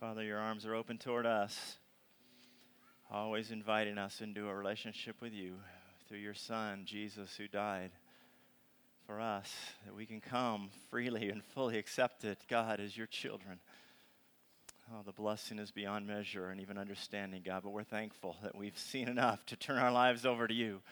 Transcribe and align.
Father, 0.00 0.24
your 0.24 0.38
arms 0.38 0.66
are 0.66 0.74
open 0.74 0.98
toward 0.98 1.24
us, 1.24 1.76
always 3.10 3.52
inviting 3.52 3.96
us 3.96 4.20
into 4.20 4.48
a 4.48 4.54
relationship 4.54 5.16
with 5.20 5.32
you 5.32 5.54
through 6.08 6.18
your 6.18 6.34
Son, 6.34 6.82
Jesus, 6.84 7.36
who 7.36 7.46
died 7.46 7.92
for 9.06 9.20
us, 9.20 9.54
that 9.86 9.94
we 9.94 10.04
can 10.04 10.20
come 10.20 10.70
freely 10.90 11.30
and 11.30 11.44
fully 11.44 11.78
accept 11.78 12.24
it, 12.24 12.38
God, 12.48 12.80
as 12.80 12.96
your 12.96 13.06
children. 13.06 13.60
Oh, 14.92 15.02
the 15.06 15.12
blessing 15.12 15.60
is 15.60 15.70
beyond 15.70 16.06
measure 16.08 16.48
and 16.48 16.60
even 16.60 16.76
understanding, 16.76 17.42
God, 17.44 17.62
but 17.62 17.70
we're 17.70 17.84
thankful 17.84 18.36
that 18.42 18.56
we've 18.56 18.76
seen 18.76 19.08
enough 19.08 19.46
to 19.46 19.56
turn 19.56 19.78
our 19.78 19.92
lives 19.92 20.26
over 20.26 20.48
to 20.48 20.54
you. 20.54 20.82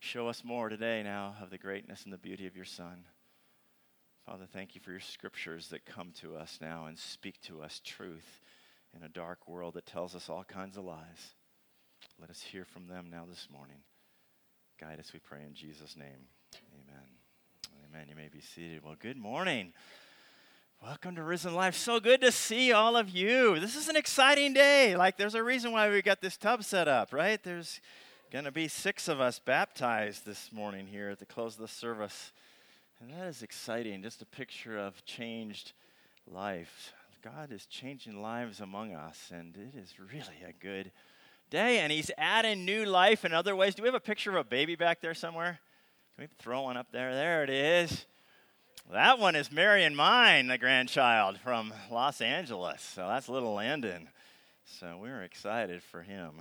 Show 0.00 0.26
us 0.26 0.42
more 0.42 0.68
today 0.68 1.02
now 1.04 1.36
of 1.40 1.50
the 1.50 1.58
greatness 1.58 2.02
and 2.02 2.12
the 2.12 2.18
beauty 2.18 2.46
of 2.46 2.56
your 2.56 2.64
Son. 2.64 3.04
Father, 4.26 4.46
thank 4.52 4.74
you 4.74 4.80
for 4.80 4.90
your 4.90 5.00
scriptures 5.00 5.68
that 5.68 5.86
come 5.86 6.12
to 6.20 6.36
us 6.36 6.58
now 6.60 6.86
and 6.86 6.98
speak 6.98 7.40
to 7.42 7.62
us 7.62 7.80
truth 7.84 8.40
in 8.94 9.02
a 9.02 9.08
dark 9.08 9.48
world 9.48 9.74
that 9.74 9.86
tells 9.86 10.14
us 10.14 10.28
all 10.28 10.44
kinds 10.44 10.76
of 10.76 10.84
lies. 10.84 11.34
Let 12.20 12.30
us 12.30 12.42
hear 12.42 12.64
from 12.64 12.86
them 12.86 13.08
now 13.10 13.24
this 13.28 13.48
morning. 13.50 13.78
Guide 14.78 15.00
us, 15.00 15.12
we 15.12 15.20
pray, 15.20 15.40
in 15.46 15.54
Jesus' 15.54 15.96
name. 15.96 16.28
Amen. 16.74 17.08
Amen. 17.88 18.06
You 18.08 18.14
may 18.14 18.28
be 18.28 18.40
seated. 18.40 18.84
Well, 18.84 18.94
good 19.00 19.16
morning. 19.16 19.72
Welcome 20.82 21.16
to 21.16 21.22
Risen 21.22 21.54
Life. 21.54 21.74
So 21.74 21.98
good 21.98 22.20
to 22.20 22.30
see 22.30 22.72
all 22.72 22.96
of 22.96 23.08
you. 23.08 23.58
This 23.58 23.74
is 23.74 23.88
an 23.88 23.96
exciting 23.96 24.52
day. 24.52 24.96
Like, 24.96 25.16
there's 25.16 25.34
a 25.34 25.42
reason 25.42 25.72
why 25.72 25.90
we 25.90 26.02
got 26.02 26.20
this 26.20 26.36
tub 26.36 26.62
set 26.62 26.88
up, 26.88 27.12
right? 27.12 27.42
There's 27.42 27.80
going 28.30 28.44
to 28.44 28.52
be 28.52 28.68
six 28.68 29.08
of 29.08 29.20
us 29.20 29.38
baptized 29.38 30.24
this 30.24 30.52
morning 30.52 30.86
here 30.86 31.08
at 31.10 31.18
the 31.18 31.26
close 31.26 31.54
of 31.54 31.62
the 31.62 31.68
service. 31.68 32.32
And 33.00 33.10
that 33.12 33.28
is 33.28 33.42
exciting. 33.42 34.02
Just 34.02 34.20
a 34.20 34.26
picture 34.26 34.78
of 34.78 35.04
changed 35.04 35.72
life. 36.26 36.92
God 37.22 37.50
is 37.50 37.66
changing 37.66 38.20
lives 38.20 38.60
among 38.60 38.94
us, 38.94 39.30
and 39.32 39.56
it 39.56 39.78
is 39.78 39.94
really 39.98 40.42
a 40.46 40.52
good 40.52 40.90
day. 41.48 41.78
And 41.78 41.90
He's 41.90 42.10
adding 42.18 42.64
new 42.64 42.84
life 42.84 43.24
in 43.24 43.32
other 43.32 43.56
ways. 43.56 43.74
Do 43.74 43.82
we 43.82 43.88
have 43.88 43.94
a 43.94 44.00
picture 44.00 44.30
of 44.30 44.36
a 44.36 44.44
baby 44.44 44.76
back 44.76 45.00
there 45.00 45.14
somewhere? 45.14 45.60
Can 46.16 46.24
we 46.24 46.28
throw 46.38 46.62
one 46.62 46.76
up 46.76 46.92
there? 46.92 47.14
There 47.14 47.42
it 47.42 47.50
is. 47.50 48.04
That 48.92 49.18
one 49.18 49.36
is 49.36 49.52
Mary 49.52 49.84
and 49.84 49.96
mine, 49.96 50.48
the 50.48 50.58
grandchild 50.58 51.38
from 51.38 51.72
Los 51.90 52.20
Angeles. 52.20 52.82
So 52.82 53.06
that's 53.06 53.28
little 53.28 53.54
Landon. 53.54 54.08
So 54.64 54.98
we're 55.00 55.22
excited 55.22 55.82
for 55.82 56.02
him. 56.02 56.32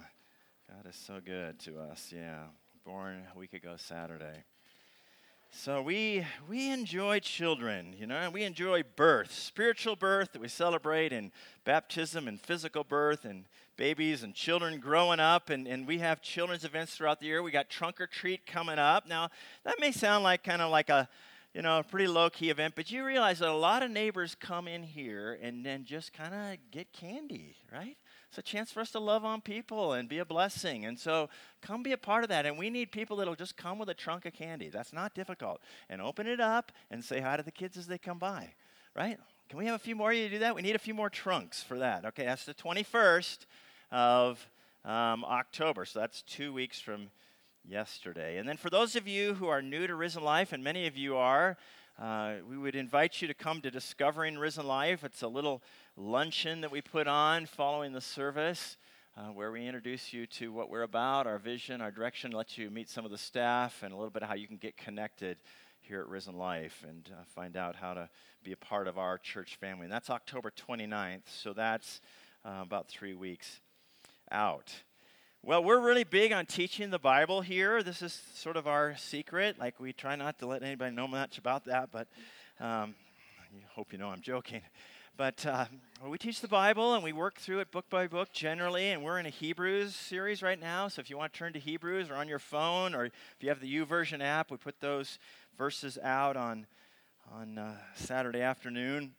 God 0.67 0.89
is 0.89 0.95
so 0.95 1.19
good 1.23 1.59
to 1.59 1.79
us. 1.79 2.11
Yeah. 2.15 2.45
Born 2.85 3.23
a 3.33 3.37
week 3.37 3.53
ago 3.53 3.75
Saturday. 3.77 4.43
So 5.51 5.81
we 5.81 6.25
we 6.47 6.69
enjoy 6.69 7.19
children, 7.19 7.95
you 7.97 8.05
know, 8.05 8.15
and 8.15 8.33
we 8.33 8.43
enjoy 8.43 8.83
birth, 8.95 9.31
spiritual 9.31 9.95
birth 9.95 10.31
that 10.33 10.41
we 10.41 10.47
celebrate, 10.47 11.11
and 11.11 11.31
baptism 11.65 12.27
and 12.27 12.39
physical 12.39 12.83
birth, 12.83 13.25
and 13.25 13.45
babies 13.75 14.21
and 14.21 14.35
children 14.35 14.79
growing 14.79 15.19
up, 15.19 15.49
and, 15.49 15.67
and 15.67 15.87
we 15.87 15.97
have 15.97 16.21
children's 16.21 16.65
events 16.65 16.95
throughout 16.95 17.19
the 17.19 17.25
year. 17.25 17.41
We 17.41 17.51
got 17.51 17.67
trunk 17.69 17.99
or 17.99 18.05
treat 18.05 18.45
coming 18.45 18.77
up. 18.77 19.07
Now 19.07 19.29
that 19.63 19.79
may 19.79 19.91
sound 19.91 20.23
like 20.23 20.43
kind 20.43 20.61
of 20.61 20.69
like 20.69 20.89
a 20.89 21.09
you 21.53 21.63
know, 21.63 21.79
a 21.79 21.83
pretty 21.83 22.07
low 22.07 22.29
key 22.29 22.51
event, 22.51 22.75
but 22.75 22.91
you 22.91 23.03
realize 23.03 23.39
that 23.39 23.49
a 23.49 23.53
lot 23.53 23.81
of 23.81 23.89
neighbors 23.89 24.35
come 24.39 24.67
in 24.67 24.83
here 24.83 25.39
and 25.41 25.65
then 25.65 25.83
just 25.83 26.13
kind 26.13 26.33
of 26.33 26.59
get 26.69 26.93
candy, 26.93 27.55
right? 27.73 27.97
It's 28.29 28.37
a 28.37 28.43
chance 28.43 28.71
for 28.71 28.79
us 28.79 28.91
to 28.91 28.99
love 28.99 29.25
on 29.25 29.41
people 29.41 29.93
and 29.93 30.07
be 30.07 30.19
a 30.19 30.25
blessing. 30.25 30.85
And 30.85 30.99
so 30.99 31.29
come 31.61 31.81
be 31.81 31.93
a 31.93 31.97
part 31.97 32.23
of 32.23 32.29
that. 32.29 32.45
And 32.45 32.59
we 32.59 32.69
need 32.69 32.91
people 32.91 33.17
that'll 33.17 33.35
just 33.35 33.57
come 33.57 33.79
with 33.79 33.89
a 33.89 33.95
trunk 33.95 34.25
of 34.25 34.33
candy. 34.33 34.69
That's 34.69 34.93
not 34.93 35.15
difficult. 35.15 35.61
And 35.89 35.99
open 35.99 36.27
it 36.27 36.39
up 36.39 36.71
and 36.91 37.03
say 37.03 37.21
hi 37.21 37.37
to 37.37 37.43
the 37.43 37.51
kids 37.51 37.75
as 37.75 37.87
they 37.87 37.97
come 37.97 38.19
by, 38.19 38.53
right? 38.95 39.17
Can 39.49 39.57
we 39.57 39.65
have 39.65 39.75
a 39.75 39.79
few 39.79 39.95
more 39.95 40.11
of 40.11 40.17
you 40.17 40.25
to 40.25 40.29
do 40.29 40.39
that? 40.39 40.53
We 40.53 40.61
need 40.61 40.75
a 40.75 40.79
few 40.79 40.93
more 40.93 41.09
trunks 41.09 41.63
for 41.63 41.79
that. 41.79 42.05
Okay, 42.05 42.23
that's 42.23 42.45
the 42.45 42.53
21st 42.53 43.39
of 43.91 44.47
um, 44.85 45.25
October. 45.25 45.85
So 45.85 45.99
that's 45.99 46.21
two 46.21 46.53
weeks 46.53 46.79
from 46.79 47.09
yesterday. 47.67 48.37
And 48.37 48.47
then 48.47 48.57
for 48.57 48.69
those 48.69 48.95
of 48.95 49.07
you 49.07 49.33
who 49.33 49.47
are 49.47 49.63
new 49.63 49.87
to 49.87 49.95
Risen 49.95 50.23
Life, 50.23 50.53
and 50.53 50.63
many 50.63 50.85
of 50.85 50.95
you 50.95 51.17
are, 51.17 51.57
uh, 51.99 52.35
we 52.47 52.57
would 52.57 52.75
invite 52.75 53.21
you 53.21 53.27
to 53.27 53.33
come 53.33 53.59
to 53.59 53.69
Discovering 53.69 54.37
Risen 54.37 54.65
Life. 54.65 55.03
It's 55.03 55.21
a 55.21 55.27
little 55.27 55.61
luncheon 55.97 56.61
that 56.61 56.71
we 56.71 56.81
put 56.81 57.07
on 57.07 57.45
following 57.45 57.91
the 57.91 58.01
service. 58.01 58.77
Uh, 59.17 59.33
where 59.33 59.51
we 59.51 59.65
introduce 59.65 60.13
you 60.13 60.25
to 60.25 60.53
what 60.53 60.69
we're 60.69 60.83
about, 60.83 61.27
our 61.27 61.37
vision, 61.37 61.81
our 61.81 61.91
direction, 61.91 62.31
let 62.31 62.57
you 62.57 62.69
meet 62.69 62.87
some 62.87 63.03
of 63.03 63.11
the 63.11 63.17
staff, 63.17 63.83
and 63.83 63.91
a 63.91 63.95
little 63.95 64.11
bit 64.11 64.23
of 64.23 64.29
how 64.29 64.35
you 64.35 64.47
can 64.47 64.55
get 64.55 64.77
connected 64.77 65.35
here 65.81 65.99
at 65.99 66.07
Risen 66.07 66.37
Life 66.37 66.85
and 66.87 67.09
uh, 67.11 67.23
find 67.35 67.57
out 67.57 67.75
how 67.75 67.93
to 67.93 68.07
be 68.43 68.53
a 68.53 68.57
part 68.57 68.87
of 68.87 68.97
our 68.97 69.17
church 69.17 69.57
family. 69.57 69.83
And 69.83 69.91
that's 69.91 70.09
October 70.09 70.51
29th, 70.51 71.23
so 71.25 71.51
that's 71.51 71.99
uh, 72.45 72.59
about 72.61 72.87
three 72.87 73.13
weeks 73.13 73.59
out. 74.31 74.71
Well, 75.41 75.63
we're 75.63 75.79
really 75.79 76.03
big 76.03 76.33
on 76.33 76.45
teaching 76.45 76.89
the 76.89 76.99
Bible 76.99 77.39
here. 77.39 77.81
This 77.81 78.01
is 78.01 78.21
sort 78.33 78.57
of 78.57 78.67
our 78.67 78.97
secret. 78.97 79.57
Like, 79.57 79.79
we 79.79 79.93
try 79.93 80.17
not 80.17 80.37
to 80.39 80.45
let 80.45 80.63
anybody 80.63 80.93
know 80.93 81.07
much 81.07 81.37
about 81.37 81.63
that, 81.63 81.91
but 81.93 82.09
um, 82.59 82.93
I 83.39 83.45
hope 83.73 83.93
you 83.93 83.97
know 83.97 84.09
I'm 84.09 84.19
joking. 84.19 84.61
But 85.15 85.45
uh, 85.45 85.65
we 86.05 86.17
teach 86.17 86.41
the 86.41 86.49
Bible 86.49 86.93
and 86.93 87.01
we 87.05 87.13
work 87.13 87.39
through 87.39 87.59
it 87.59 87.71
book 87.71 87.89
by 87.89 88.07
book 88.07 88.33
generally, 88.33 88.89
and 88.89 89.01
we're 89.01 89.17
in 89.17 89.25
a 89.25 89.29
Hebrews 89.29 89.95
series 89.95 90.43
right 90.43 90.59
now. 90.59 90.89
So 90.89 90.99
if 90.99 91.09
you 91.09 91.17
want 91.17 91.31
to 91.31 91.39
turn 91.39 91.53
to 91.53 91.59
Hebrews 91.59 92.09
or 92.09 92.15
on 92.15 92.27
your 92.27 92.39
phone, 92.39 92.93
or 92.93 93.05
if 93.05 93.13
you 93.39 93.47
have 93.47 93.61
the 93.61 93.73
YouVersion 93.73 94.21
app, 94.21 94.51
we 94.51 94.57
put 94.57 94.81
those 94.81 95.19
verses 95.57 95.97
out 96.03 96.35
on, 96.35 96.67
on 97.31 97.57
uh, 97.57 97.77
Saturday 97.95 98.41
afternoon. 98.41 99.13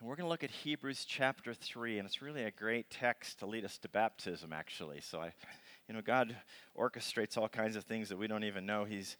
And 0.00 0.08
we're 0.08 0.16
going 0.16 0.24
to 0.24 0.30
look 0.30 0.44
at 0.44 0.50
Hebrews 0.50 1.04
chapter 1.06 1.52
3, 1.52 1.98
and 1.98 2.06
it's 2.06 2.22
really 2.22 2.44
a 2.44 2.50
great 2.50 2.88
text 2.88 3.40
to 3.40 3.46
lead 3.46 3.66
us 3.66 3.76
to 3.76 3.88
baptism, 3.90 4.50
actually. 4.50 5.02
So, 5.02 5.20
I, 5.20 5.30
you 5.86 5.94
know, 5.94 6.00
God 6.00 6.34
orchestrates 6.74 7.36
all 7.36 7.50
kinds 7.50 7.76
of 7.76 7.84
things 7.84 8.08
that 8.08 8.16
we 8.16 8.26
don't 8.26 8.44
even 8.44 8.64
know 8.64 8.84
He's 8.84 9.18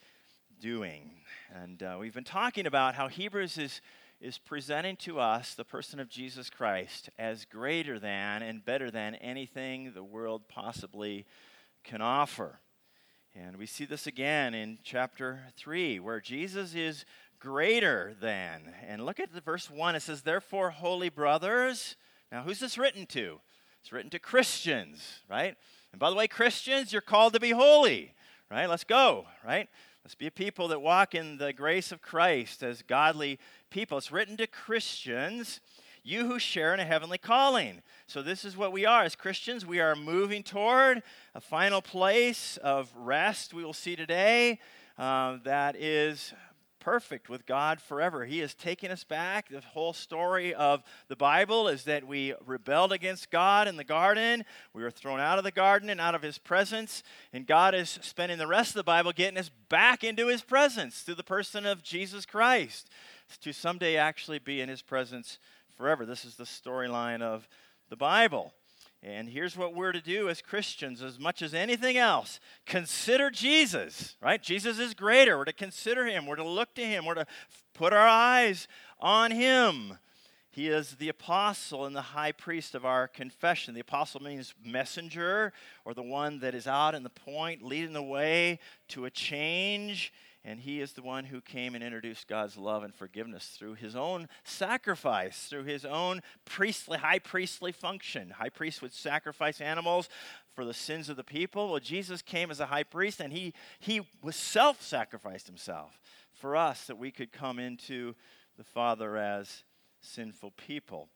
doing. 0.59 1.11
And 1.55 1.83
uh, 1.83 1.99
we've 2.01 2.15
been 2.15 2.25
talking 2.25 2.65
about 2.65 2.95
how 2.95 3.09
Hebrews 3.09 3.59
is, 3.59 3.83
is 4.23 4.39
presenting 4.39 4.97
to 4.99 5.21
us 5.21 5.53
the 5.53 5.67
person 5.67 6.01
of 6.01 6.09
Jesus 6.09 6.49
Christ 6.49 7.11
as 7.19 7.45
greater 7.45 7.99
than 7.99 8.43
and 8.43 8.65
better 8.65 8.91
than 8.91 9.17
anything 9.17 9.93
the 9.93 10.03
world 10.03 10.49
possibly 10.49 11.27
can 11.85 12.01
offer. 12.01 12.59
And 13.35 13.59
we 13.59 13.67
see 13.67 13.85
this 13.85 14.07
again 14.07 14.55
in 14.55 14.79
chapter 14.83 15.41
3, 15.59 16.01
where 16.01 16.21
Jesus 16.21 16.75
is 16.75 17.05
greater 17.41 18.15
than. 18.21 18.73
And 18.87 19.05
look 19.05 19.19
at 19.19 19.33
the 19.33 19.41
verse 19.41 19.71
1. 19.71 19.97
It 19.97 20.03
says, 20.03 20.23
Therefore, 20.23 20.71
holy 20.71 21.09
brothers. 21.09 21.97
Now, 22.31 22.43
who's 22.43 22.61
this 22.61 22.79
written 22.79 23.07
to? 23.07 23.41
It's 23.81 23.93
written 23.93 24.11
to 24.11 24.19
Christians, 24.19 25.21
right? 25.29 25.57
And 25.93 25.99
by 25.99 26.11
the 26.11 26.17
way, 26.17 26.29
Christians, 26.29 26.93
you're 26.93 27.03
called 27.03 27.33
to 27.33 27.41
be 27.41 27.51
holy, 27.51 28.15
right? 28.51 28.69
Let's 28.69 28.85
go, 28.85 29.27
right? 29.45 29.69
Let's 30.05 30.15
be 30.15 30.27
a 30.27 30.31
people 30.31 30.69
that 30.69 30.83
walk 30.83 31.15
in 31.15 31.39
the 31.39 31.53
grace 31.53 31.91
of 31.91 32.03
Christ 32.03 32.63
as 32.63 32.83
godly 32.83 33.39
people. 33.71 33.99
It's 33.99 34.13
written 34.13 34.37
to 34.37 34.47
Christians, 34.47 35.61
you 36.03 36.27
who 36.27 36.39
share 36.39 36.75
in 36.75 36.81
a 36.81 36.85
heavenly 36.85 37.19
calling. 37.19 37.83
So, 38.07 38.23
this 38.23 38.45
is 38.45 38.57
what 38.57 38.73
we 38.73 38.85
are 38.85 39.03
as 39.03 39.17
Christians. 39.17 39.67
We 39.67 39.81
are 39.81 39.97
moving 39.97 40.43
toward 40.43 41.03
a 41.35 41.41
final 41.41 41.81
place 41.81 42.59
of 42.59 42.93
rest 42.95 43.55
we 43.55 43.65
will 43.65 43.73
see 43.73 43.97
today 43.97 44.59
uh, 45.01 45.39
that 45.45 45.77
is 45.77 46.35
perfect 46.81 47.29
with 47.29 47.47
God 47.47 47.81
forever. 47.81 48.25
He 48.25 48.41
has 48.41 48.55
taken 48.55 48.91
us 48.91 49.05
back. 49.05 49.49
The 49.49 49.61
whole 49.61 49.93
story 49.93 50.53
of 50.55 50.83
the 51.09 51.17
Bible 51.17 51.69
is 51.69 51.85
that 51.85 52.07
we 52.07 52.35
rebelled 52.45 52.93
against 52.93 53.31
God 53.31 53.69
in 53.69 53.77
the 53.77 53.85
garden. 53.85 54.45
We 54.73 54.83
were 54.83 54.91
thrown 54.91 55.21
out 55.21 55.39
of 55.39 55.45
the 55.45 55.51
garden 55.51 55.91
and 55.91 56.01
out 56.01 56.15
of 56.15 56.23
His 56.23 56.39
presence. 56.39 57.03
And 57.33 57.47
God 57.47 57.75
is 57.75 57.99
spending 58.03 58.39
the 58.39 58.47
rest 58.47 58.71
of 58.71 58.77
the 58.77 58.85
Bible 58.85 59.13
getting 59.13 59.39
us 59.39 59.51
back 59.69 60.03
into 60.03 60.29
His 60.29 60.43
presence 60.43 61.03
through 61.03 61.15
the 61.17 61.23
person 61.23 61.67
of 61.67 61.83
Jesus 61.83 62.27
Christ 62.27 62.89
to 63.43 63.53
someday 63.53 63.97
actually 63.97 64.39
be 64.41 64.61
in 64.61 64.69
His 64.69 64.83
presence 64.83 65.39
forever. 65.77 66.05
This 66.05 66.25
is 66.25 66.37
the 66.37 66.45
storyline 66.45 67.23
of 67.23 67.49
the 67.89 67.97
Bible. 67.97 68.53
And 69.03 69.31
here's 69.31 69.57
what 69.57 69.75
we're 69.75 69.93
to 69.93 70.01
do 70.03 70.29
as 70.29 70.43
Christians, 70.43 71.01
as 71.01 71.19
much 71.19 71.41
as 71.41 71.55
anything 71.55 71.97
else 71.97 72.39
consider 72.67 73.31
Jesus, 73.31 74.17
right? 74.21 74.43
Jesus 74.43 74.79
is 74.79 74.93
greater. 74.93 75.39
We're 75.39 75.47
to 75.47 75.53
consider 75.55 76.05
him. 76.05 76.27
We're 76.27 76.37
to 76.37 76.47
look 76.47 76.75
to 76.75 76.85
him. 76.85 77.07
We're 77.07 77.15
to 77.15 77.27
put 77.73 77.95
our 77.95 78.07
eyes 78.07 78.69
on 78.99 79.31
him. 79.31 79.99
He 80.53 80.69
is 80.69 80.97
the 80.97 81.09
apostle 81.09 81.87
and 81.87 81.97
the 81.97 82.03
high 82.03 82.33
priest 82.33 82.75
of 82.75 82.85
our 82.85 83.09
confession. 83.09 83.73
The 83.73 83.81
apostle 83.81 84.21
means 84.21 84.53
messenger 84.63 85.53
or 85.85 85.95
the 85.95 86.03
one 86.03 86.41
that 86.41 86.55
is 86.55 86.67
out 86.67 86.95
in 86.95 87.03
the 87.03 87.09
point, 87.09 87.63
leading 87.63 87.95
the 87.95 88.03
way 88.03 88.59
to 88.89 89.07
a 89.07 89.11
change 89.11 90.13
and 90.45 90.61
he 90.61 90.81
is 90.81 90.93
the 90.93 91.03
one 91.03 91.27
who 91.27 91.41
came 91.43 91.75
and 91.75 91.85
introduced 91.85 92.27
God's 92.27 92.57
love 92.57 92.83
and 92.83 92.95
forgiveness 92.95 93.55
through 93.59 93.75
his 93.75 93.95
own 93.95 94.27
sacrifice, 94.43 95.47
through 95.49 95.65
his 95.65 95.85
own 95.85 96.23
priestly, 96.47 96.97
high 96.97 97.19
priestly 97.19 97.73
function. 97.73 98.31
High 98.31 98.49
priest 98.49 98.81
would 98.81 98.95
sacrifice 98.95 99.61
animals 99.61 100.09
for 100.55 100.65
the 100.65 100.73
sins 100.73 101.11
of 101.11 101.17
the 101.17 101.25
people. 101.25 101.71
Well, 101.71 101.81
Jesus 101.81 102.23
came 102.23 102.51
as 102.51 102.59
a 102.59 102.67
high 102.67 102.85
priest 102.85 103.21
and 103.21 103.33
he, 103.33 103.53
he 103.79 104.01
was 104.23 104.35
self 104.35 104.81
sacrificed 104.81 105.47
himself 105.47 106.01
for 106.33 106.57
us 106.57 106.87
that 106.87 106.99
we 106.99 107.11
could 107.11 107.33
come 107.33 107.59
into 107.59 108.15
the 108.57 108.65
Father 108.65 109.19
as 109.19 109.65
sinful 110.01 110.53
people. 110.53 111.11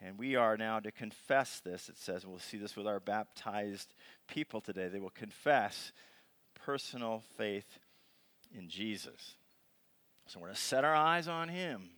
And 0.00 0.18
we 0.18 0.34
are 0.34 0.56
now 0.56 0.80
to 0.80 0.90
confess 0.90 1.60
this, 1.60 1.88
it 1.88 1.96
says, 1.96 2.26
we'll 2.26 2.38
see 2.38 2.58
this 2.58 2.76
with 2.76 2.86
our 2.86 3.00
baptized 3.00 3.94
people 4.28 4.60
today. 4.60 4.88
They 4.88 5.00
will 5.00 5.08
confess 5.10 5.92
personal 6.54 7.22
faith 7.38 7.78
in 8.56 8.68
Jesus. 8.68 9.36
So 10.26 10.40
we're 10.40 10.48
going 10.48 10.56
to 10.56 10.60
set 10.60 10.84
our 10.84 10.94
eyes 10.94 11.28
on 11.28 11.48
Him, 11.48 11.90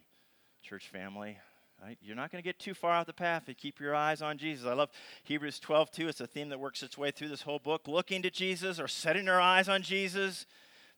church 0.62 0.88
family. 0.88 1.38
Right? 1.82 1.96
You're 2.02 2.16
not 2.16 2.32
going 2.32 2.42
to 2.42 2.46
get 2.46 2.58
too 2.58 2.74
far 2.74 2.92
off 2.92 3.06
the 3.06 3.12
path 3.12 3.42
if 3.42 3.50
you 3.50 3.54
keep 3.54 3.78
your 3.78 3.94
eyes 3.94 4.20
on 4.20 4.36
Jesus. 4.36 4.66
I 4.66 4.72
love 4.72 4.90
Hebrews 5.22 5.60
12 5.60 5.92
too. 5.92 6.08
It's 6.08 6.20
a 6.20 6.26
theme 6.26 6.48
that 6.48 6.58
works 6.58 6.82
its 6.82 6.98
way 6.98 7.12
through 7.12 7.28
this 7.28 7.42
whole 7.42 7.60
book. 7.60 7.86
Looking 7.86 8.20
to 8.22 8.30
Jesus 8.30 8.80
or 8.80 8.88
setting 8.88 9.28
our 9.28 9.40
eyes 9.40 9.68
on 9.68 9.82
Jesus, 9.82 10.44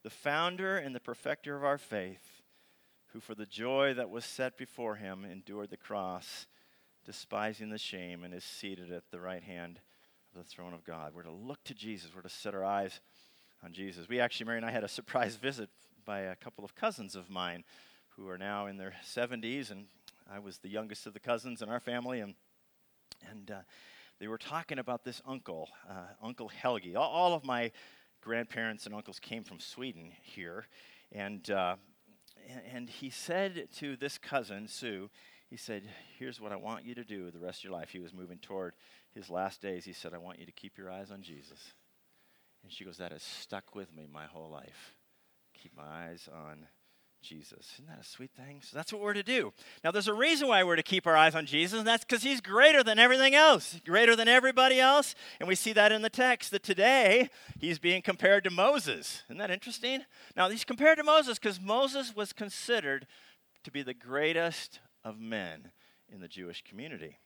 the 0.02 0.10
founder 0.10 0.78
and 0.78 0.94
the 0.94 1.00
perfecter 1.00 1.54
of 1.54 1.64
our 1.64 1.76
faith, 1.76 2.42
who 3.12 3.20
for 3.20 3.34
the 3.34 3.44
joy 3.44 3.92
that 3.92 4.08
was 4.08 4.24
set 4.24 4.56
before 4.56 4.96
him 4.96 5.22
endured 5.22 5.68
the 5.68 5.76
cross, 5.76 6.46
despising 7.04 7.68
the 7.68 7.78
shame, 7.78 8.24
and 8.24 8.32
is 8.32 8.44
seated 8.44 8.90
at 8.90 9.10
the 9.10 9.20
right 9.20 9.42
hand 9.42 9.80
of 10.34 10.42
the 10.42 10.48
throne 10.48 10.72
of 10.72 10.84
God. 10.84 11.12
We're 11.14 11.24
to 11.24 11.30
look 11.30 11.62
to 11.64 11.74
Jesus. 11.74 12.12
We're 12.14 12.22
to 12.22 12.30
set 12.30 12.54
our 12.54 12.64
eyes 12.64 13.00
on 13.64 13.72
Jesus. 13.72 14.08
We 14.08 14.20
actually, 14.20 14.46
Mary 14.46 14.58
and 14.58 14.66
I 14.66 14.70
had 14.70 14.84
a 14.84 14.88
surprise 14.88 15.36
visit 15.42 15.70
by 16.04 16.20
a 16.20 16.36
couple 16.36 16.64
of 16.64 16.74
cousins 16.74 17.14
of 17.14 17.30
mine 17.30 17.64
who 18.16 18.28
are 18.28 18.38
now 18.38 18.66
in 18.66 18.76
their 18.76 18.94
70s 19.04 19.70
and 19.70 19.86
I 20.32 20.38
was 20.38 20.58
the 20.58 20.68
youngest 20.68 21.06
of 21.06 21.12
the 21.12 21.18
cousins 21.18 21.60
in 21.60 21.68
our 21.68 21.80
family, 21.80 22.20
and 22.20 22.34
and 23.28 23.50
uh, 23.50 23.60
they 24.20 24.28
were 24.28 24.38
talking 24.38 24.78
about 24.78 25.02
this 25.02 25.20
uncle, 25.26 25.68
uh, 25.88 26.06
Uncle 26.22 26.48
Helgi. 26.48 26.94
All, 26.94 27.10
all, 27.10 27.34
of 27.34 27.44
my 27.44 27.72
grandparents 28.20 28.86
and 28.86 28.94
uncles 28.94 29.18
came 29.18 29.42
from 29.42 29.58
Sweden 29.58 30.12
here, 30.22 30.66
and 31.10 31.50
uh, 31.50 31.76
and 32.72 32.88
he 32.88 33.10
said 33.10 33.68
to 33.78 33.96
this 33.96 34.18
cousin 34.18 34.68
Sue, 34.68 35.10
he 35.48 35.56
said, 35.56 35.82
"Here's 36.16 36.40
what 36.40 36.52
I 36.52 36.56
want 36.56 36.84
you 36.84 36.94
to 36.94 37.04
do 37.04 37.28
the 37.32 37.40
rest 37.40 37.60
of 37.60 37.64
your 37.64 37.72
life." 37.72 37.90
He 37.90 37.98
was 37.98 38.14
moving 38.14 38.38
toward 38.38 38.74
his 39.12 39.30
last 39.30 39.60
days. 39.60 39.84
He 39.84 39.92
said, 39.92 40.14
"I 40.14 40.18
want 40.18 40.38
you 40.38 40.46
to 40.46 40.52
keep 40.52 40.78
your 40.78 40.92
eyes 40.92 41.10
on 41.10 41.22
Jesus." 41.22 41.74
And 42.62 42.72
she 42.72 42.84
goes, 42.84 42.98
"That 42.98 43.12
has 43.12 43.22
stuck 43.22 43.74
with 43.74 43.94
me 43.94 44.06
my 44.06 44.26
whole 44.26 44.50
life. 44.50 44.94
Keep 45.54 45.76
my 45.76 46.08
eyes 46.08 46.28
on." 46.32 46.68
Jesus. 47.22 47.74
Isn't 47.74 47.86
that 47.88 48.00
a 48.00 48.02
sweet 48.04 48.30
thing? 48.30 48.62
So 48.62 48.74
that's 48.74 48.94
what 48.94 49.02
we're 49.02 49.12
to 49.12 49.22
do. 49.22 49.52
Now, 49.84 49.90
there's 49.90 50.08
a 50.08 50.14
reason 50.14 50.48
why 50.48 50.64
we're 50.64 50.76
to 50.76 50.82
keep 50.82 51.06
our 51.06 51.18
eyes 51.18 51.34
on 51.34 51.44
Jesus, 51.44 51.78
and 51.78 51.86
that's 51.86 52.02
because 52.02 52.22
he's 52.22 52.40
greater 52.40 52.82
than 52.82 52.98
everything 52.98 53.34
else, 53.34 53.78
greater 53.84 54.16
than 54.16 54.26
everybody 54.26 54.80
else. 54.80 55.14
And 55.38 55.46
we 55.46 55.54
see 55.54 55.74
that 55.74 55.92
in 55.92 56.00
the 56.00 56.08
text 56.08 56.50
that 56.50 56.62
today 56.62 57.28
he's 57.58 57.78
being 57.78 58.00
compared 58.00 58.44
to 58.44 58.50
Moses. 58.50 59.22
Isn't 59.26 59.36
that 59.36 59.50
interesting? 59.50 60.06
Now, 60.34 60.48
he's 60.48 60.64
compared 60.64 60.96
to 60.96 61.04
Moses 61.04 61.38
because 61.38 61.60
Moses 61.60 62.16
was 62.16 62.32
considered 62.32 63.06
to 63.64 63.70
be 63.70 63.82
the 63.82 63.92
greatest 63.92 64.80
of 65.04 65.18
men 65.18 65.72
in 66.08 66.20
the 66.20 66.28
Jewish 66.28 66.62
community. 66.62 67.18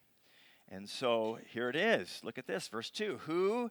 And 0.68 0.90
so 0.90 1.38
here 1.46 1.68
it 1.68 1.76
is. 1.76 2.20
Look 2.24 2.36
at 2.36 2.48
this, 2.48 2.66
verse 2.66 2.90
2. 2.90 3.18
Who 3.26 3.70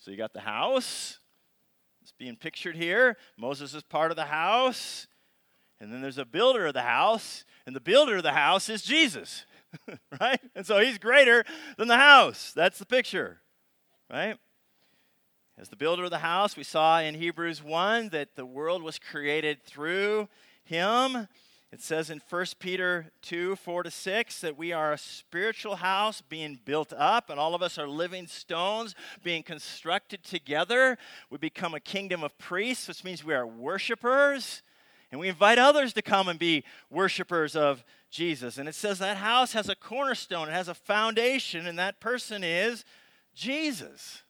So 0.00 0.10
you 0.10 0.16
got 0.16 0.32
the 0.32 0.40
house. 0.40 1.20
It's 2.02 2.12
being 2.12 2.36
pictured 2.36 2.74
here. 2.74 3.16
Moses 3.36 3.74
is 3.74 3.82
part 3.82 4.10
of 4.10 4.16
the 4.16 4.24
house. 4.24 5.06
And 5.80 5.92
then 5.92 6.02
there's 6.02 6.18
a 6.18 6.24
builder 6.24 6.66
of 6.66 6.74
the 6.74 6.82
house, 6.82 7.44
and 7.66 7.74
the 7.74 7.80
builder 7.80 8.16
of 8.16 8.22
the 8.22 8.32
house 8.32 8.68
is 8.68 8.82
Jesus. 8.82 9.46
right? 10.20 10.40
And 10.54 10.66
so 10.66 10.78
he's 10.78 10.98
greater 10.98 11.44
than 11.78 11.88
the 11.88 11.96
house. 11.96 12.52
That's 12.54 12.78
the 12.78 12.84
picture. 12.84 13.40
Right? 14.10 14.36
As 15.56 15.68
the 15.68 15.76
builder 15.76 16.04
of 16.04 16.10
the 16.10 16.18
house, 16.18 16.56
we 16.56 16.64
saw 16.64 17.00
in 17.00 17.14
Hebrews 17.14 17.62
1 17.62 18.10
that 18.10 18.34
the 18.34 18.46
world 18.46 18.82
was 18.82 18.98
created 18.98 19.62
through 19.64 20.28
him. 20.64 21.28
It 21.72 21.80
says 21.80 22.10
in 22.10 22.20
1 22.28 22.46
Peter 22.58 23.12
2 23.22 23.54
4 23.54 23.84
to 23.84 23.90
6 23.92 24.40
that 24.40 24.58
we 24.58 24.72
are 24.72 24.92
a 24.92 24.98
spiritual 24.98 25.76
house 25.76 26.20
being 26.20 26.58
built 26.64 26.92
up, 26.92 27.30
and 27.30 27.38
all 27.38 27.54
of 27.54 27.62
us 27.62 27.78
are 27.78 27.88
living 27.88 28.26
stones 28.26 28.96
being 29.22 29.44
constructed 29.44 30.24
together. 30.24 30.98
We 31.30 31.38
become 31.38 31.74
a 31.74 31.80
kingdom 31.80 32.24
of 32.24 32.36
priests, 32.38 32.88
which 32.88 33.04
means 33.04 33.24
we 33.24 33.34
are 33.34 33.46
worshipers, 33.46 34.62
and 35.12 35.20
we 35.20 35.28
invite 35.28 35.58
others 35.58 35.92
to 35.92 36.02
come 36.02 36.28
and 36.28 36.40
be 36.40 36.64
worshipers 36.90 37.54
of 37.54 37.84
Jesus. 38.10 38.58
And 38.58 38.68
it 38.68 38.74
says 38.74 38.98
that 38.98 39.18
house 39.18 39.52
has 39.52 39.68
a 39.68 39.76
cornerstone, 39.76 40.48
it 40.48 40.52
has 40.52 40.68
a 40.68 40.74
foundation, 40.74 41.68
and 41.68 41.78
that 41.78 42.00
person 42.00 42.42
is 42.42 42.84
Jesus. 43.32 44.22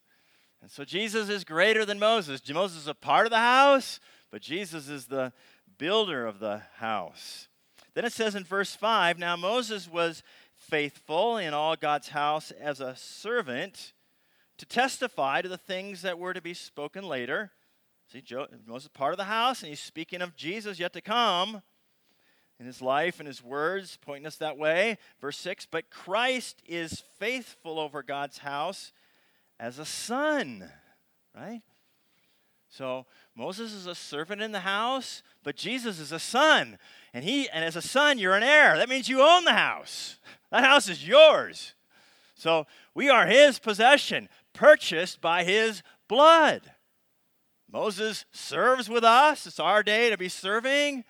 And 0.61 0.69
so 0.69 0.85
Jesus 0.85 1.27
is 1.27 1.43
greater 1.43 1.85
than 1.85 1.97
Moses. 1.97 2.41
Moses 2.53 2.81
is 2.81 2.87
a 2.87 2.93
part 2.93 3.25
of 3.25 3.31
the 3.31 3.37
house, 3.37 3.99
but 4.29 4.43
Jesus 4.43 4.87
is 4.87 5.07
the 5.07 5.33
builder 5.81 6.27
of 6.27 6.37
the 6.37 6.61
house. 6.75 7.47
Then 7.95 8.05
it 8.05 8.13
says 8.13 8.35
in 8.35 8.43
verse 8.43 8.75
5 8.75 9.17
Now 9.17 9.35
Moses 9.35 9.89
was 9.89 10.21
faithful 10.55 11.37
in 11.37 11.55
all 11.55 11.75
God's 11.75 12.09
house 12.09 12.51
as 12.51 12.79
a 12.79 12.95
servant 12.95 13.93
to 14.59 14.67
testify 14.67 15.41
to 15.41 15.49
the 15.49 15.57
things 15.57 16.03
that 16.03 16.19
were 16.19 16.35
to 16.35 16.41
be 16.41 16.53
spoken 16.53 17.03
later. 17.03 17.49
See, 18.11 18.21
Moses 18.67 18.83
is 18.83 18.89
part 18.89 19.13
of 19.13 19.17
the 19.17 19.23
house, 19.23 19.63
and 19.63 19.69
he's 19.69 19.79
speaking 19.79 20.21
of 20.21 20.35
Jesus 20.35 20.77
yet 20.77 20.93
to 20.93 21.01
come 21.01 21.63
in 22.59 22.67
his 22.67 22.83
life 22.83 23.19
and 23.19 23.25
his 23.25 23.43
words, 23.43 23.97
pointing 24.01 24.27
us 24.27 24.35
that 24.35 24.59
way. 24.59 24.99
Verse 25.19 25.39
6 25.39 25.65
But 25.65 25.89
Christ 25.89 26.61
is 26.67 27.01
faithful 27.17 27.79
over 27.79 28.03
God's 28.03 28.37
house 28.37 28.91
as 29.59 29.79
a 29.79 29.85
son, 29.85 30.69
right? 31.35 31.63
So 32.71 33.05
Moses 33.35 33.73
is 33.73 33.85
a 33.85 33.93
servant 33.93 34.41
in 34.41 34.53
the 34.53 34.61
house, 34.61 35.23
but 35.43 35.57
Jesus 35.57 35.99
is 35.99 36.13
a 36.13 36.19
son. 36.19 36.77
And 37.13 37.25
he 37.25 37.49
and 37.49 37.65
as 37.65 37.75
a 37.75 37.81
son, 37.81 38.17
you're 38.17 38.35
an 38.35 38.43
heir. 38.43 38.77
That 38.77 38.87
means 38.87 39.09
you 39.09 39.21
own 39.21 39.43
the 39.45 39.53
house. 39.53 40.17
That 40.51 40.65
house 40.65 40.89
is 40.89 41.07
yours. 41.07 41.75
So 42.35 42.67
we 42.93 43.09
are 43.09 43.25
his 43.25 43.57
possession, 43.57 44.27
purchased 44.51 45.21
by 45.21 45.45
his 45.45 45.81
blood. 46.09 46.73
Moses 47.71 48.25
serves 48.33 48.89
with 48.89 49.05
us. 49.05 49.47
It's 49.47 49.61
our 49.61 49.81
day 49.81 50.09
to 50.09 50.17
be 50.17 50.27
serving. 50.27 51.05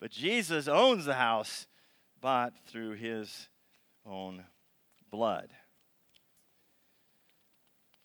But 0.00 0.12
Jesus 0.12 0.66
owns 0.66 1.04
the 1.04 1.16
house, 1.16 1.66
bought 2.22 2.54
through 2.66 2.92
his 2.92 3.50
own 4.06 4.44
blood. 5.10 5.50